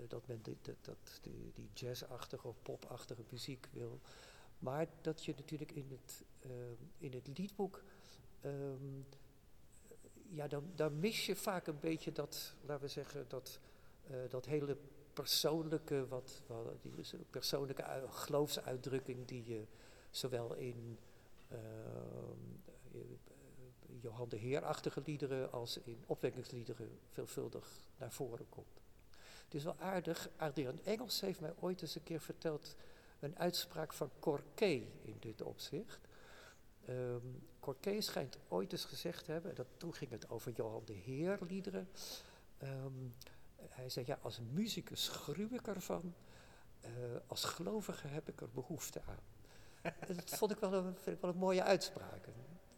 [0.08, 4.00] dat men dit, dat, die, die jazzachtige of popachtige muziek wil,
[4.60, 6.52] maar dat je natuurlijk in het, uh,
[6.98, 7.84] in het liedboek,
[8.46, 9.06] um,
[10.30, 13.60] ja, dan, dan mis je vaak een beetje dat, laten we zeggen, dat,
[14.30, 14.78] dat hele
[15.20, 16.42] persoonlijke, wat,
[16.82, 16.94] die
[17.30, 19.66] persoonlijke geloofsuitdrukking die je
[20.12, 20.98] zowel in
[21.52, 21.60] uh,
[24.02, 28.82] Johan de Heerachtige liederen als in opwekkingsliederen veelvuldig naar voren komt.
[29.44, 32.76] Het is wel aardig, Adrian Engels heeft mij ooit eens een keer verteld
[33.20, 36.00] een uitspraak van Corquet in dit opzicht.
[36.90, 40.94] Um, Corquet schijnt ooit eens gezegd te hebben, dat, toen ging het over Johan de
[40.94, 41.90] Heer liederen.
[42.64, 43.14] Um,
[43.70, 46.14] hij zei, ja, als muzikus gruw ik ervan,
[46.86, 46.90] uh,
[47.28, 49.20] als gelovige heb ik er behoefte aan.
[50.08, 52.28] en dat vond ik wel een, vind ik wel een mooie uitspraak.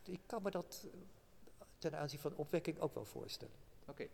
[0.03, 0.87] Ik kan me dat
[1.77, 3.55] ten aanzien van opwekking ook wel voorstellen.
[3.81, 3.91] Oké.
[3.91, 4.09] Okay.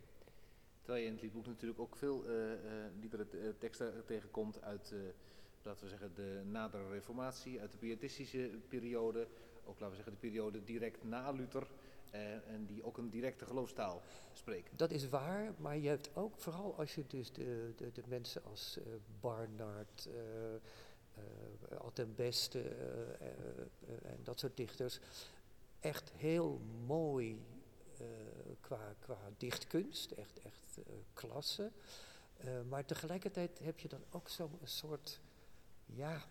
[0.81, 2.57] Terwijl je in het liedboek natuurlijk ook veel uh, uh,
[2.99, 4.93] liederen teksten tegenkomt uit
[5.67, 9.27] laten we zeggen, de nadere reformatie, uit de pietistische periode,
[9.65, 11.67] ook laten we zeggen de periode direct na Luther, eh,
[12.47, 14.01] en die ook een directe geloofstaal
[14.33, 14.77] spreken.
[14.77, 18.43] Dat is waar, maar je hebt ook, vooral als je dus de, de, de mensen
[18.43, 18.83] als uh,
[19.19, 20.15] Barnard, uh,
[22.15, 22.61] Beste
[24.03, 24.99] en dat soort dichters,
[25.79, 27.41] echt heel mooi
[28.59, 30.79] qua, qua dichtkunst, echt, echt
[31.13, 31.71] klasse.
[32.69, 35.19] maar tegelijkertijd heb je dan ook zo'n soort
[35.85, 36.25] ja,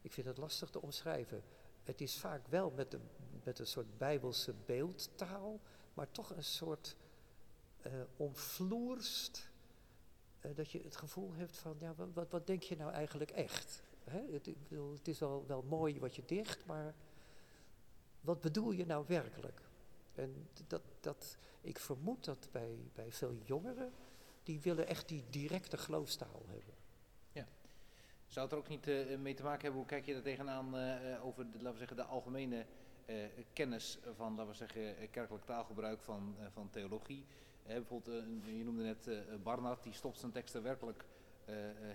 [0.00, 1.42] ik vind het lastig te omschrijven.
[1.82, 3.08] Het is vaak wel met een,
[3.44, 5.60] met een soort bijbelse beeldtaal,
[5.94, 6.96] maar toch een soort
[7.86, 9.50] uh, omvloerst,
[10.40, 13.82] uh, dat je het gevoel hebt van, ja, wat, wat denk je nou eigenlijk echt?
[14.04, 14.32] Hè?
[14.32, 14.46] Het,
[14.94, 16.94] het is wel, wel mooi wat je dicht, maar
[18.20, 19.60] wat bedoel je nou werkelijk?
[20.14, 23.92] En dat, dat, ik vermoed dat bij, bij veel jongeren,
[24.42, 26.74] die willen echt die directe geloofstaal hebben.
[28.32, 30.76] Zou het er ook niet uh, mee te maken hebben, hoe kijk je er tegenaan
[31.22, 32.66] over de, laten we zeggen, de algemene
[33.52, 37.24] kennis van laten we zeggen, kerkelijk taalgebruik van, van theologie?
[37.66, 39.08] bijvoorbeeld, je noemde net
[39.42, 41.04] Barnard, die stopt zijn teksten werkelijk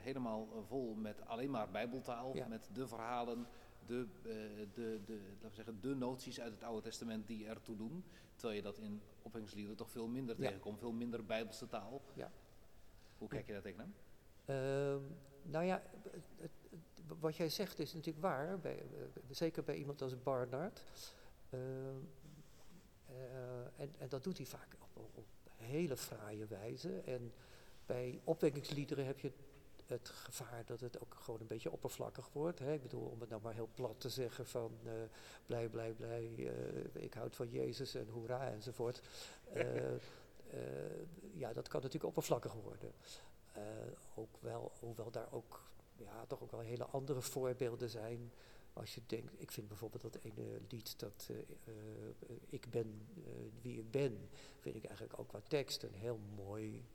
[0.02, 2.48] helemaal vol met alleen maar bijbeltaal, ja.
[2.48, 3.48] met de verhalen,
[3.86, 4.08] de,
[4.74, 8.04] de, de, laten we zeggen, de noties uit het Oude Testament die ertoe doen.
[8.36, 10.48] Terwijl je dat in opwekkingsliederen toch veel minder ja.
[10.48, 12.02] tegenkomt, veel minder bijbelse taal.
[12.14, 12.32] Ja.
[13.18, 13.94] Hoe kijk je daar tegenaan?
[14.50, 14.96] Uh,
[15.42, 15.82] nou ja,
[17.20, 18.84] wat jij zegt is natuurlijk waar, bij,
[19.30, 20.84] zeker bij iemand als Barnard.
[21.50, 21.60] Uh,
[23.10, 25.26] uh, en, en, dat doet hij vaak op,
[25.56, 27.00] hele fraaie wijze.
[27.00, 27.34] En
[27.86, 29.32] bij opwekkingsliederen heb je
[29.86, 32.60] het gevaar dat het ook gewoon een beetje oppervlakkig wordt.
[32.60, 32.74] Hè?
[32.74, 34.92] Ik bedoel, om het nou maar heel plat te zeggen van uh,
[35.46, 36.26] blij, blij, blij,
[36.94, 39.02] ik houd van Jezus en hoera enzovoort.
[41.34, 42.92] ja, dat kan natuurlijk oppervlakkig worden.
[43.58, 43.64] Uh,
[44.16, 45.64] ook wel, hoewel daar ook,
[45.96, 48.32] ja, toch ook wel hele andere voorbeelden zijn.
[48.74, 53.08] Als je denkt, ik vind bijvoorbeeld dat ene lied dat uh, uh, Ik ben
[53.62, 54.30] wie ik ben,
[54.60, 56.86] vind ik eigenlijk ook qua tekst een heel mooi,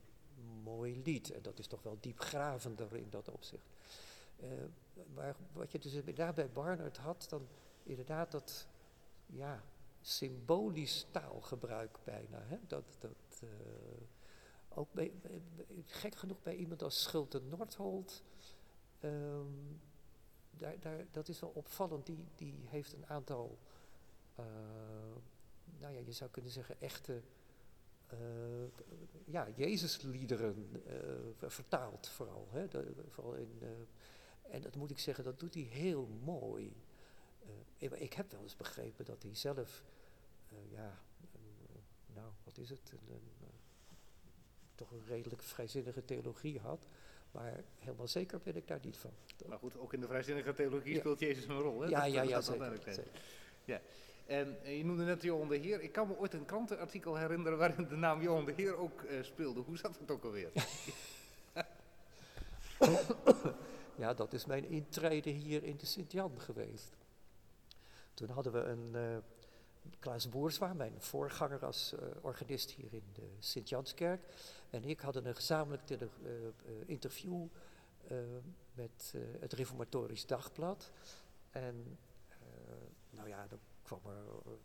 [0.63, 1.31] mooi lied.
[1.31, 3.67] En dat is toch wel diepgravender in dat opzicht.
[5.15, 7.49] maar wat je dus daar bij Barnard had, dan
[7.83, 8.67] inderdaad dat,
[9.27, 9.63] ja,
[10.01, 12.43] symbolisch taalgebruik bijna.
[12.43, 12.59] Hè?
[12.67, 13.43] Dat, dat,
[14.75, 14.89] ook
[15.87, 18.23] gek genoeg bij iemand als Schulte Nordholt.
[19.05, 19.81] Um,
[20.51, 22.07] daar, daar, dat is wel opvallend.
[22.07, 23.59] Die, die heeft een aantal,
[24.39, 24.47] uh,
[25.79, 27.23] nou ja, je zou kunnen zeggen, echte
[28.13, 28.19] uh,
[29.25, 32.49] ja, Jezusliederen uh, vertaald vooral.
[32.51, 32.67] Hè,
[33.09, 33.63] vooral in,
[34.51, 36.77] en dat moet ik zeggen, dat doet hij heel mooi.
[37.79, 39.85] ik heb wel eens begrepen dat hij zelf,
[40.69, 40.99] ja,
[42.07, 42.93] nou, wat is het?
[43.09, 43.42] Een,
[44.83, 46.87] toch een redelijk vrijzinnige theologie had.
[47.31, 49.11] Maar helemaal zeker ben ik daar niet van.
[49.47, 50.99] Maar goed, ook in de vrijzinnige theologie ja.
[50.99, 51.81] speelt Jezus een rol.
[51.81, 51.89] Hè?
[51.89, 53.11] Ja, dat, ja, ja, zeker, zeker.
[53.65, 53.81] Ja.
[54.27, 55.81] En je noemde net Johan de Heer.
[55.81, 59.23] Ik kan me ooit een krantenartikel herinneren waarin de naam Johan de Heer ook uh,
[59.23, 59.61] speelde.
[59.61, 60.51] Hoe zat het ook alweer?
[64.03, 66.97] ja, dat is mijn intrede hier in de Sint-Jan geweest.
[68.15, 69.17] Toen hadden we een, uh,
[69.99, 74.23] Klaas Boerswa, mijn voorganger als uh, organist hier in de Sint-Janskerk,
[74.73, 75.99] en ik hadden een gezamenlijk uh,
[76.87, 77.47] interview
[78.75, 80.91] met het Reformatorisch Dagblad.
[81.51, 81.99] En
[83.11, 84.59] nou ja, dan kwam er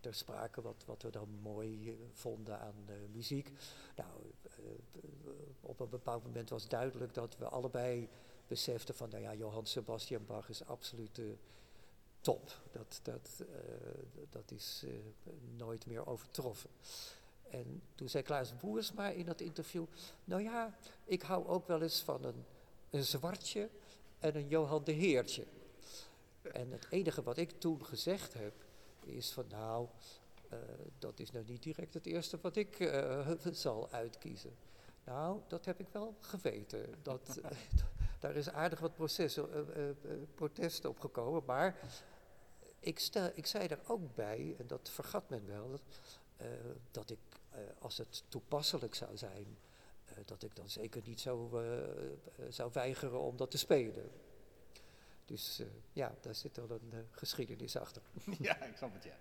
[0.00, 3.50] ter sprake wat, wat we dan mooi vonden aan muziek.
[3.96, 4.10] Nou,
[5.60, 8.08] op een bepaald moment was duidelijk dat we allebei
[8.46, 11.20] beseften van, nou ja, Johann Sebastian Bach is absoluut
[12.20, 12.60] top.
[12.72, 13.44] Dat, dat,
[14.30, 14.84] dat is
[15.56, 16.70] nooit meer overtroffen.
[17.54, 19.84] En toen zei Klaas Boersma in dat interview,
[20.24, 22.44] nou ja, ik hou ook wel eens van een,
[22.90, 23.68] een zwartje
[24.18, 25.46] en een Johan de Heertje.
[26.42, 28.54] En het enige wat ik toen gezegd heb,
[29.04, 29.88] is van nou,
[30.52, 30.58] uh,
[30.98, 34.56] dat is nou niet direct het eerste wat ik uh, zal uitkiezen.
[35.04, 36.94] Nou, dat heb ik wel geweten.
[37.02, 37.40] Dat,
[38.20, 39.48] daar is aardig wat processen,
[40.34, 41.78] protesten op gekomen, maar
[42.80, 45.78] ik, stel, ik zei er ook bij, en dat vergat men wel,
[46.90, 47.38] dat, ik eh,
[47.78, 49.58] als het toepasselijk zou zijn,
[50.04, 54.10] eh, dat ik dan zeker niet zou, eh, zou weigeren om dat te spelen.
[55.24, 58.02] Dus ja, daar zit wel een geschiedenis achter.
[58.38, 59.16] Ja, ik snap het, ja.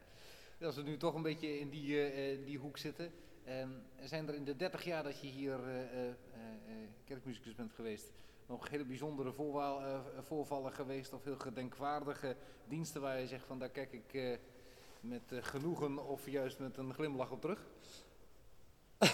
[0.65, 3.11] Als we nu toch een beetje in die, die hoek zitten.
[3.43, 3.69] Ehm,
[4.03, 5.59] zijn er in de 30 jaar dat je hier
[7.03, 8.11] kerkmuzikus bent geweest,
[8.45, 9.33] nog hele bijzondere
[10.21, 12.35] voorvallen geweest of heel gedenkwaardige
[12.67, 14.39] diensten waar je zegt van daar kijk ik
[14.99, 17.65] met genoegen of juist met een glimlach op terug?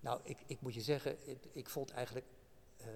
[0.00, 1.16] nou, ik, ik, moet je zeggen,
[1.52, 2.26] ik, vond eigenlijk
[2.80, 2.86] uh,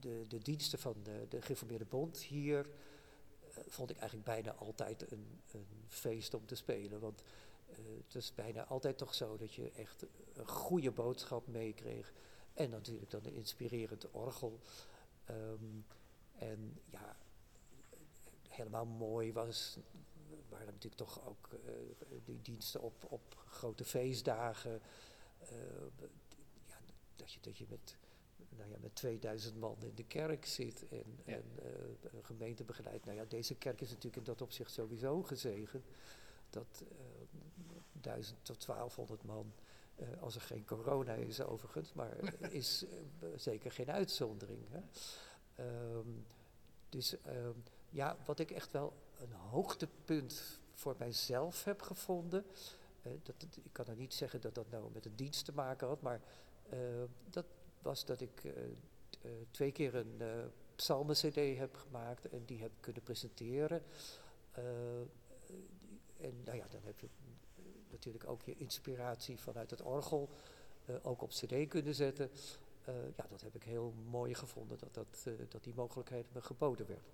[0.00, 5.12] de, de, diensten van de, de Geformeerde Bond hier, uh, vond ik eigenlijk bijna altijd
[5.12, 7.00] een, een, feest om te spelen.
[7.00, 7.22] Want
[7.70, 12.12] uh, het is bijna altijd toch zo dat je echt een goede boodschap meekreeg.
[12.54, 14.60] En natuurlijk dan een inspirerend orgel.
[15.30, 15.84] Um,
[16.38, 17.16] en ja,
[18.48, 19.78] helemaal mooi was
[20.58, 24.80] waren natuurlijk toch ook uh, die diensten op, op grote feestdagen.
[25.42, 25.48] Uh,
[26.66, 26.76] ja,
[27.16, 27.96] dat, je, dat je met,
[28.48, 31.32] nou ja, met 2000 man in de kerk zit en, ja.
[31.34, 33.04] en uh, een gemeente begeleidt.
[33.04, 35.84] Nou ja, deze kerk is natuurlijk in dat opzicht sowieso gezegend.
[36.50, 36.84] Dat
[37.92, 39.52] 1000 tot 1200 man,
[40.20, 42.16] als er geen corona is overigens, maar
[42.50, 42.84] is
[43.36, 44.64] zeker geen uitzondering.
[44.68, 44.80] Hè?
[45.96, 46.26] Um,
[46.88, 52.44] dus um, ja, wat ik echt wel een hoogtepunt voor mijzelf heb gevonden.
[53.02, 55.88] Uh, dat, ik kan er niet zeggen dat dat nou met een dienst te maken
[55.88, 56.20] had, maar
[56.72, 56.78] uh,
[57.30, 57.46] dat
[57.82, 58.52] was dat ik uh,
[59.50, 60.22] twee keer een
[60.74, 63.82] psalmen-cd heb gemaakt en die heb kunnen presenteren.
[66.20, 67.08] en nou ja, dan heb je
[67.90, 70.28] natuurlijk ook je inspiratie vanuit het orgel
[71.02, 72.30] ook op cd kunnen zetten.
[73.16, 77.08] ja, dat heb ik heel mooi gevonden, dat, dat, dat die mogelijkheid me geboden werd.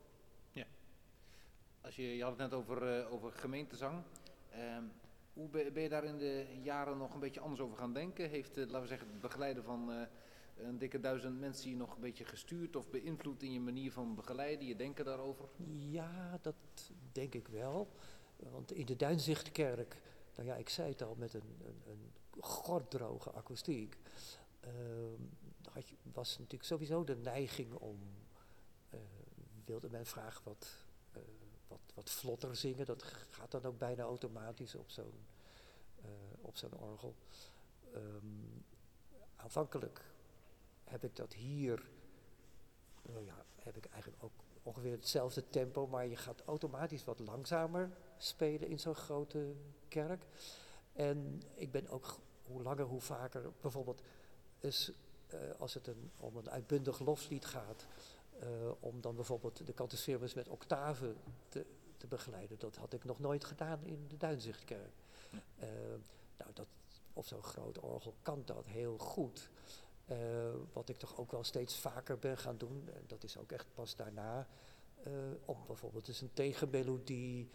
[1.83, 4.03] Als je, je had het net over, uh, over gemeentezang.
[4.77, 4.93] Um,
[5.33, 8.29] hoe ben, je daar in de jaren nog een beetje anders over gaan denken?
[8.29, 10.03] Heeft, uh, laten we zeggen, het begeleiden van uh,
[10.57, 14.15] een dikke duizend mensen je nog een beetje gestuurd of beïnvloed in je manier van
[14.15, 15.49] begeleiden, je denken daarover?
[15.91, 16.55] Ja, dat
[17.13, 17.89] denk ik wel.
[18.37, 19.97] Want in de Duinzichtkerk,
[20.37, 22.11] nou ja, ik zei het al, met een, een, een
[22.43, 23.97] gorddroge akoestiek,
[25.73, 27.99] had je, was natuurlijk sowieso de neiging om,
[29.65, 30.82] wilde men vragen wat
[31.73, 32.87] wat, wat vlotter zingen.
[32.87, 35.27] Dat gaat dan ook bijna automatisch op zo'n
[36.05, 36.11] uh,
[36.41, 37.15] op orgel.
[37.95, 38.65] Um,
[39.37, 40.05] aanvankelijk
[40.85, 41.83] heb ik dat hier,
[43.03, 47.91] nou ja, heb ik eigenlijk ook ongeveer hetzelfde tempo, maar je gaat automatisch wat langzamer
[48.19, 49.55] spelen in zo'n grote
[49.89, 50.27] kerk.
[50.93, 54.03] En ik ben ook hoe langer hoe vaker, bijvoorbeeld
[54.59, 54.93] is,
[55.35, 57.87] uh, als het een, om een uitbundig loflied gaat,
[58.81, 61.17] om dan bijvoorbeeld de cantacerbus met octaven
[61.49, 61.67] te,
[61.97, 62.59] te, begeleiden.
[62.59, 64.93] Dat had ik nog nooit gedaan in de Duinzichtkerk.
[65.33, 65.69] Uh,
[66.39, 66.67] nou, dat,
[67.13, 69.51] op zo'n groot orgel kan dat heel goed.
[70.11, 70.17] Uh,
[70.73, 73.67] wat ik toch ook wel steeds vaker ben gaan doen, en dat is ook echt
[73.75, 74.47] pas daarna,
[75.45, 77.51] om bijvoorbeeld eens een tegenmelodie,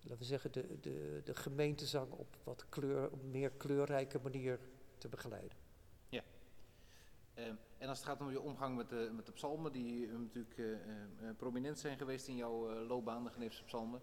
[0.00, 4.58] laten we zeggen, de, de, de gemeentezang op wat kleur, meer kleurrijke manier
[4.98, 5.58] te begeleiden.
[6.08, 6.22] Ja.
[7.34, 10.18] Um, en als het gaat om je omgang met de, met de psalmen, die uh,
[10.18, 10.76] natuurlijk uh, uh,
[11.36, 14.00] prominent zijn geweest in jouw loopbaan, de Geneefse psalmen.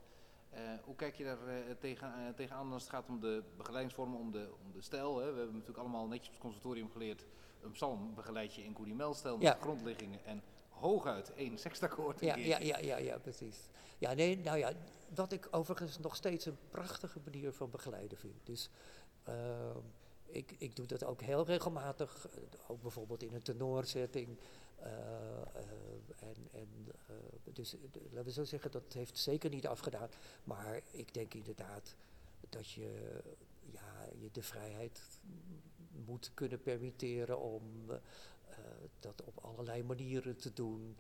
[0.84, 1.38] hoe kijk je daar
[1.80, 5.18] tegen, tegenaan als het gaat om de begeleidingsvormen, om de, om de stijl?
[5.18, 5.32] Hè?
[5.32, 7.26] We hebben natuurlijk allemaal netjes op het conservatorium geleerd,
[7.62, 9.58] een psalm begeleid je in Goedimel-stijl met ja.
[9.62, 12.20] grondliggingen en hooguit één sextakkoord.
[12.20, 13.70] Ja, ja, ja, ja, ja, precies.
[13.98, 14.72] Ja, nee, nou ja,
[15.16, 18.46] wat ik overigens nog steeds een prachtige manier van begeleiden vind.
[18.46, 18.70] Dus
[19.24, 19.78] ehm,
[20.32, 24.38] ik, ik doe dat ook heel regelmatig, eh, ook bijvoorbeeld in een tenorzetting.
[24.80, 25.62] Uh, uh,
[26.20, 26.68] en, en,
[27.44, 27.76] dus
[28.10, 30.10] laten we zo zeggen, dat heeft zeker niet afgedaan.
[30.44, 31.96] Maar ik denk inderdaad
[32.50, 33.20] dat je,
[33.72, 35.02] ja, je de vrijheid
[36.06, 37.64] moet kunnen permitteren om
[39.00, 40.98] dat op allerlei manieren te doen.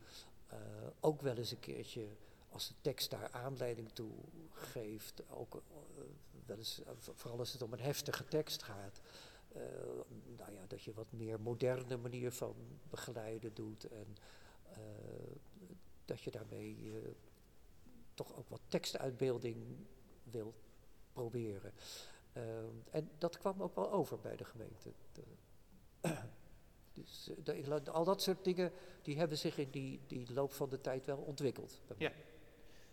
[0.99, 2.07] ook wel eens een keertje
[2.49, 4.11] als de tekst daar aanleiding toe
[4.51, 5.61] geeft, ook
[6.45, 9.01] wel eens, vooral als het om een heftige tekst gaat,
[10.37, 12.55] nou ja, dat je wat meer moderne manier van
[12.89, 14.17] begeleiden doet en
[16.05, 16.91] dat je daarmee
[18.13, 19.57] toch ook wat tekstuitbeelding
[20.23, 20.53] wil
[21.13, 21.73] proberen.
[22.89, 24.91] En dat kwam ook wel over bij de gemeente.
[26.93, 28.71] dus eh, al dat soort dingen,
[29.01, 31.81] die hebben zich in die, die loop van de tijd wel ontwikkeld.
[31.97, 32.11] Ja.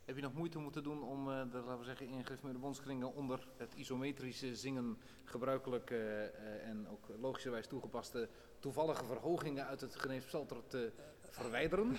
[0.07, 3.15] Heb je nog moeite moeten doen om, uh, de, laten we zeggen, in gereformeerde bondskringen
[3.15, 8.29] onder het isometrische zingen gebruikelijk uh, en ook logischerwijs toegepaste
[8.59, 11.97] toevallige verhogingen uit het Geneespsalter te verwijderen?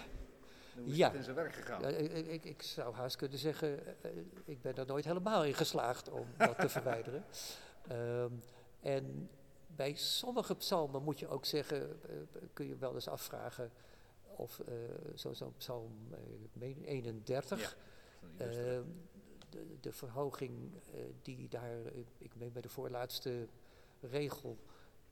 [0.75, 1.07] Hoe is ja.
[1.07, 1.81] het in zijn werk gegaan?
[1.81, 3.79] Ja, ik, ik, ik, zou haast kunnen zeggen,
[4.45, 7.25] ik ben er nooit helemaal in geslaagd om dat te verwijderen.
[7.91, 8.41] Um,
[8.79, 9.29] en
[9.67, 13.71] bij sommige psalmen moet je ook zeggen, uh, kun je wel eens afvragen
[14.35, 14.75] of uh,
[15.15, 15.91] zoals zo psalm
[16.59, 17.75] 31, ja, ehm,
[18.38, 18.84] de,
[19.80, 20.71] de, verhoging
[21.21, 21.80] die daar,
[22.17, 23.47] ik meen bij de voorlaatste
[23.99, 24.57] regel,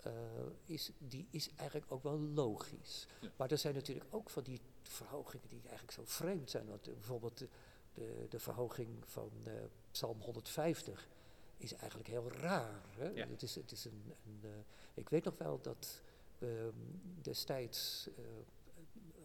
[0.08, 0.14] uh,
[0.66, 3.08] is, die is eigenlijk ook wel logisch.
[3.20, 3.30] Ja.
[3.36, 6.68] Maar er zijn natuurlijk ook van die verhogingen die eigenlijk zo vreemd zijn.
[6.68, 7.48] Want bijvoorbeeld de,
[7.94, 9.54] de, de verhoging van uh,
[9.92, 11.08] Psalm 150
[11.58, 12.82] is eigenlijk heel raar.
[12.98, 13.08] Hè?
[13.08, 13.28] Ja.
[13.28, 16.02] Het is, het is een, een ik weet nog wel dat
[16.38, 16.72] we
[17.22, 18.10] destijds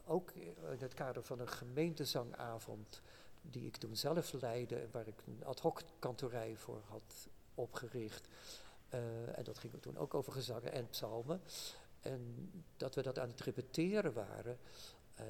[0.04, 3.00] ook in het kader van een gemeentezangavond
[3.42, 8.28] die ik toen zelf leidde, waar ik een ad hoc kantorij voor had opgericht,
[8.94, 11.40] uh, en dat ging toen ook over gezangen en psalmen.
[12.00, 14.58] En dat we dat aan het repeteren waren.
[15.20, 15.26] Uh,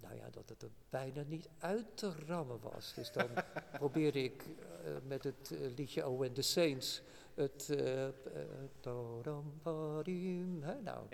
[0.00, 2.94] nou ja, dat het er bijna niet uit te rammen was.
[2.94, 3.28] Dus dan
[3.78, 7.02] probeerde ik uh, met het liedje Oh and the Saints
[7.34, 7.68] het.
[10.82, 11.06] nou,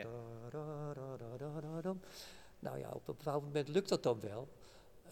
[2.59, 4.49] nou ja, op een bepaald moment lukt dat dan wel.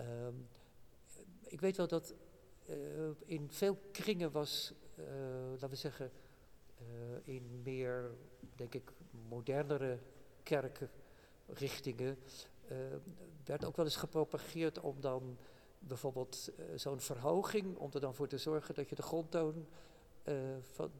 [0.01, 0.49] Um,
[1.51, 2.15] ik weet wel dat
[3.25, 4.73] in veel kringen was,
[5.51, 6.11] laten we zeggen
[6.81, 8.11] uh, in meer,
[8.55, 8.93] denk ik,
[9.29, 9.99] modernere
[10.43, 12.19] kerkrichtingen
[12.71, 12.77] uh,
[13.45, 15.39] werd ook wel eens gepropageerd om dan
[15.79, 19.67] bijvoorbeeld zo'n verhoging, om er dan voor te zorgen dat je de grondtoon
[20.61, 20.91] van,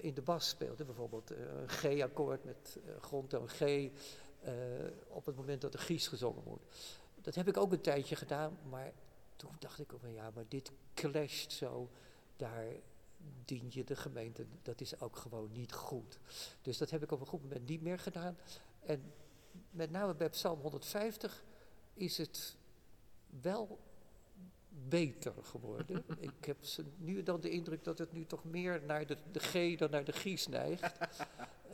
[0.00, 0.84] in de bas speelde.
[0.84, 3.90] Bijvoorbeeld een G-akkoord met grondtoon G
[5.08, 6.64] op het moment dat de Gies gezongen wordt.
[7.20, 8.92] Dat heb ik ook een tijdje gedaan, maar
[9.40, 11.90] toen dacht ik ook van ja, maar dit clasht zo
[12.36, 12.66] daar
[13.44, 14.46] dien je de gemeente.
[14.62, 16.18] Dat is ook gewoon niet goed.
[16.62, 18.38] Dus dat heb ik op een goed moment niet meer gedaan.
[18.80, 19.12] En
[19.70, 21.44] met name bij Psalm 150
[21.94, 22.56] is het
[23.40, 23.78] wel
[24.88, 26.04] beter geworden.
[26.20, 26.56] ik heb
[26.96, 30.04] nu dan de indruk dat het nu toch meer naar de, de G dan naar
[30.04, 30.92] de Gies neigt.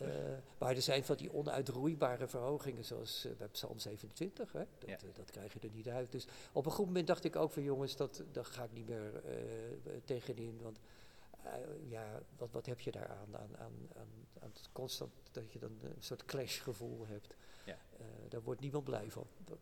[0.02, 0.08] uh,
[0.58, 4.52] maar er zijn van die onuitroeibare verhogingen, zoals uh, bij Psalm 27.
[4.52, 4.64] Hè?
[4.78, 4.98] Dat, ja.
[5.04, 6.12] uh, dat krijg je er niet uit.
[6.12, 8.88] Dus op een goed moment dacht ik ook van jongens, dat, daar ga ik niet
[8.88, 9.22] meer
[10.04, 10.60] tegenin.
[10.62, 10.80] Want
[11.88, 13.88] ja, wat, wat heb je daar aan, aan, aan,
[14.40, 17.34] aan, het constant dat je dan een soort clashgevoel hebt.
[17.64, 17.78] Ja.
[18.28, 19.26] Daar wordt niemand blij van.
[19.44, 19.58] Dat,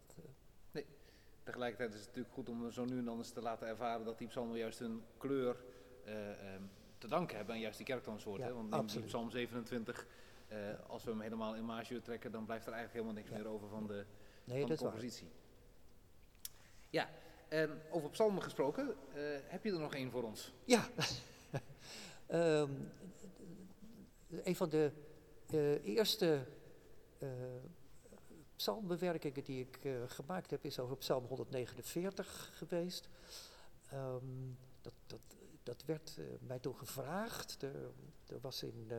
[1.45, 4.19] tegelijkertijd is het natuurlijk goed om zo nu en dan eens te laten ervaren dat
[4.19, 5.57] die psalmen juist een kleur
[6.07, 8.41] um, te danken hebben aan juist die kerktoonsoort.
[8.41, 8.53] Ja, hè?
[8.53, 10.07] Want in psalm 27,
[10.87, 13.43] als we hem helemaal in magio trekken, dan blijft er eigenlijk helemaal niks ja.
[13.43, 14.05] meer over van de,
[14.45, 15.29] nee, van de compositie.
[16.91, 17.09] Ja,
[17.49, 18.95] en over psalmen gesproken,
[19.47, 20.53] heb je er nog één voor ons?
[20.65, 20.89] Ja.
[22.29, 22.91] Um,
[24.45, 24.93] een van de
[25.51, 26.47] uh, eerste
[27.19, 27.29] uh,
[28.57, 33.09] psalmbewerkingen die ik uh, gemaakt heb is over psalm 149 geweest.
[33.93, 35.21] Um, dat, dat,
[35.63, 37.63] dat werd mij toen gevraagd.
[37.63, 37.91] Er,
[38.27, 38.91] er was in,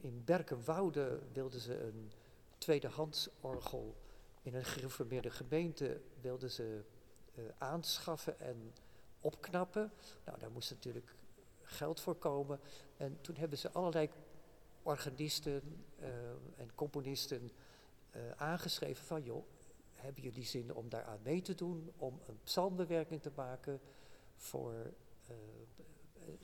[0.00, 2.12] in Berkenwoude wilden ze een
[2.58, 3.96] tweedehands orgel
[4.42, 6.84] in een gereformeerde gemeente wilden ze
[7.58, 8.72] aanschaffen en
[9.20, 9.92] opknappen.
[10.24, 11.14] Nou, daar moest natuurlijk
[11.62, 12.60] geld voorkomen.
[12.96, 14.10] En toen hebben ze allerlei
[14.82, 15.62] organisten
[16.00, 16.08] uh,
[16.56, 17.50] en componisten
[18.16, 19.44] uh, aangeschreven van joh,
[19.92, 23.80] hebben jullie zin om daaraan mee te doen, om een psalmbewerking te maken
[24.36, 24.72] voor,
[25.30, 25.36] uh,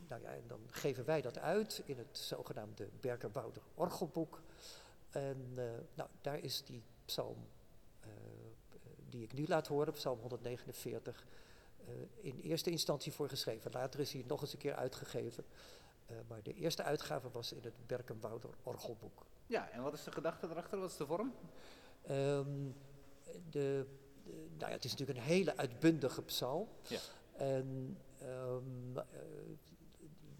[0.09, 4.43] nou en dan geven wij dat uit in het zogenaamde Berkenbouder orgelboek.
[5.11, 5.55] En
[5.95, 7.47] nou, daar is die psalm
[9.09, 11.25] die ik nu laat horen, psalm 149,
[11.81, 13.71] uh, in eerste instantie voor geschreven.
[13.71, 15.45] Later is hij nog eens een keer uitgegeven.
[16.29, 19.27] Maar de eerste uitgave was in het Berkenbouder orgelboek.
[19.51, 20.78] Ja, en wat is de gedachte erachter?
[20.78, 21.34] Wat is de vorm?
[22.11, 22.74] Um,
[23.51, 23.86] de,
[24.24, 26.68] de, nou ja, het is natuurlijk een hele uitbundige psalm.
[26.88, 26.98] Ja.
[27.36, 29.03] En um, uh,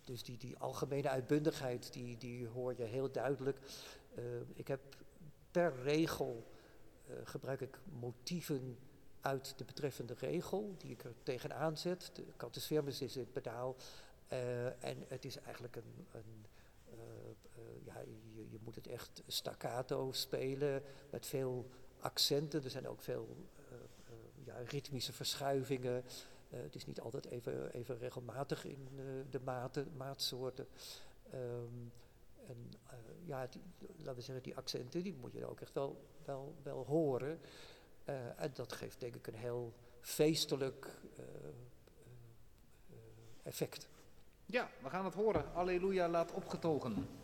[0.04, 3.58] dus die, die algemene uitbundigheid, die, die hoor je heel duidelijk.
[4.54, 4.80] ik heb
[5.50, 6.46] per regel
[7.24, 8.78] gebruik ik motieven
[9.20, 12.11] uit de betreffende regel, die ik er tegenaan zet.
[12.14, 13.76] De cantus firmus is het pedaal.
[14.78, 16.46] en het is eigenlijk een, een
[17.84, 18.02] ja,
[18.75, 22.64] moet het echt staccato spelen met veel accenten.
[22.64, 23.37] Er zijn ook veel
[24.45, 26.05] ja, ritmische verschuivingen.
[26.51, 28.89] Uh, het is niet altijd even, even regelmatig in
[29.31, 30.66] de maten, maatsoorten.
[31.35, 31.93] Um,
[32.47, 32.71] en
[33.25, 33.49] ja,
[33.97, 37.41] laten we zeggen, die accenten, die moet je ook echt wel, wel, wel horen.
[38.37, 41.01] en dat geeft denk ik een heel feestelijk
[43.43, 43.89] effect.
[44.47, 45.55] Ja, we gaan het horen.
[45.55, 47.20] Alleluia, laat opgetogen.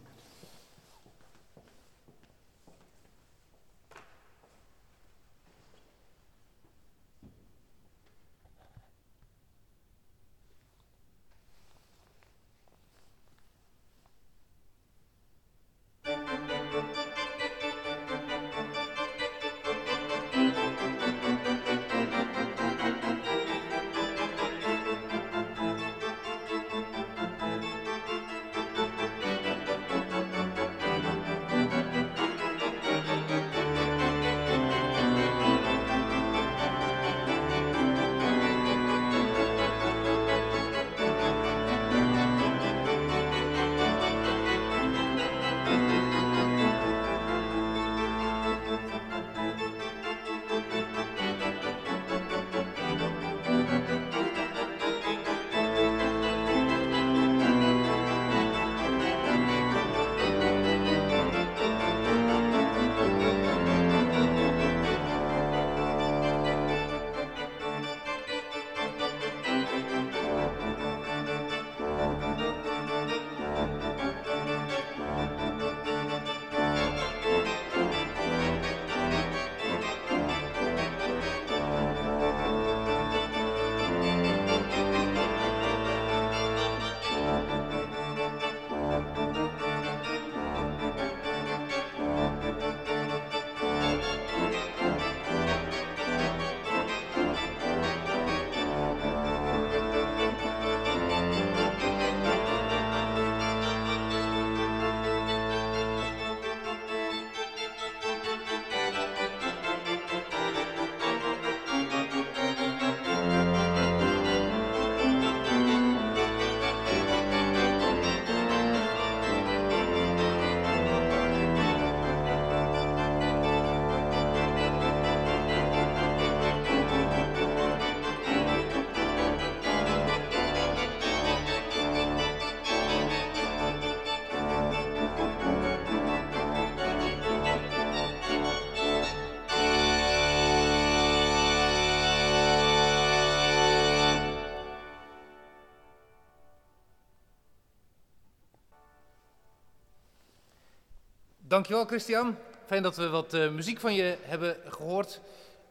[151.57, 152.37] Dankjewel Christian.
[152.67, 155.21] Fijn dat we wat uh, muziek van je hebben gehoord.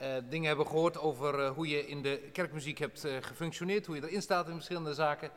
[0.02, 3.86] Uh, dingen hebben gehoord over uh, hoe je in de kerkmuziek hebt gefunctioneerd.
[3.86, 5.30] Hoe je erin staat in verschillende zaken.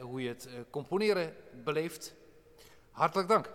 [0.00, 2.14] hoe je het componeren beleeft.
[2.90, 3.50] Hartelijk dank.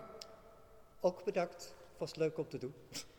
[1.00, 1.74] Ook bedankt.
[1.98, 2.74] Was leuk om te doen.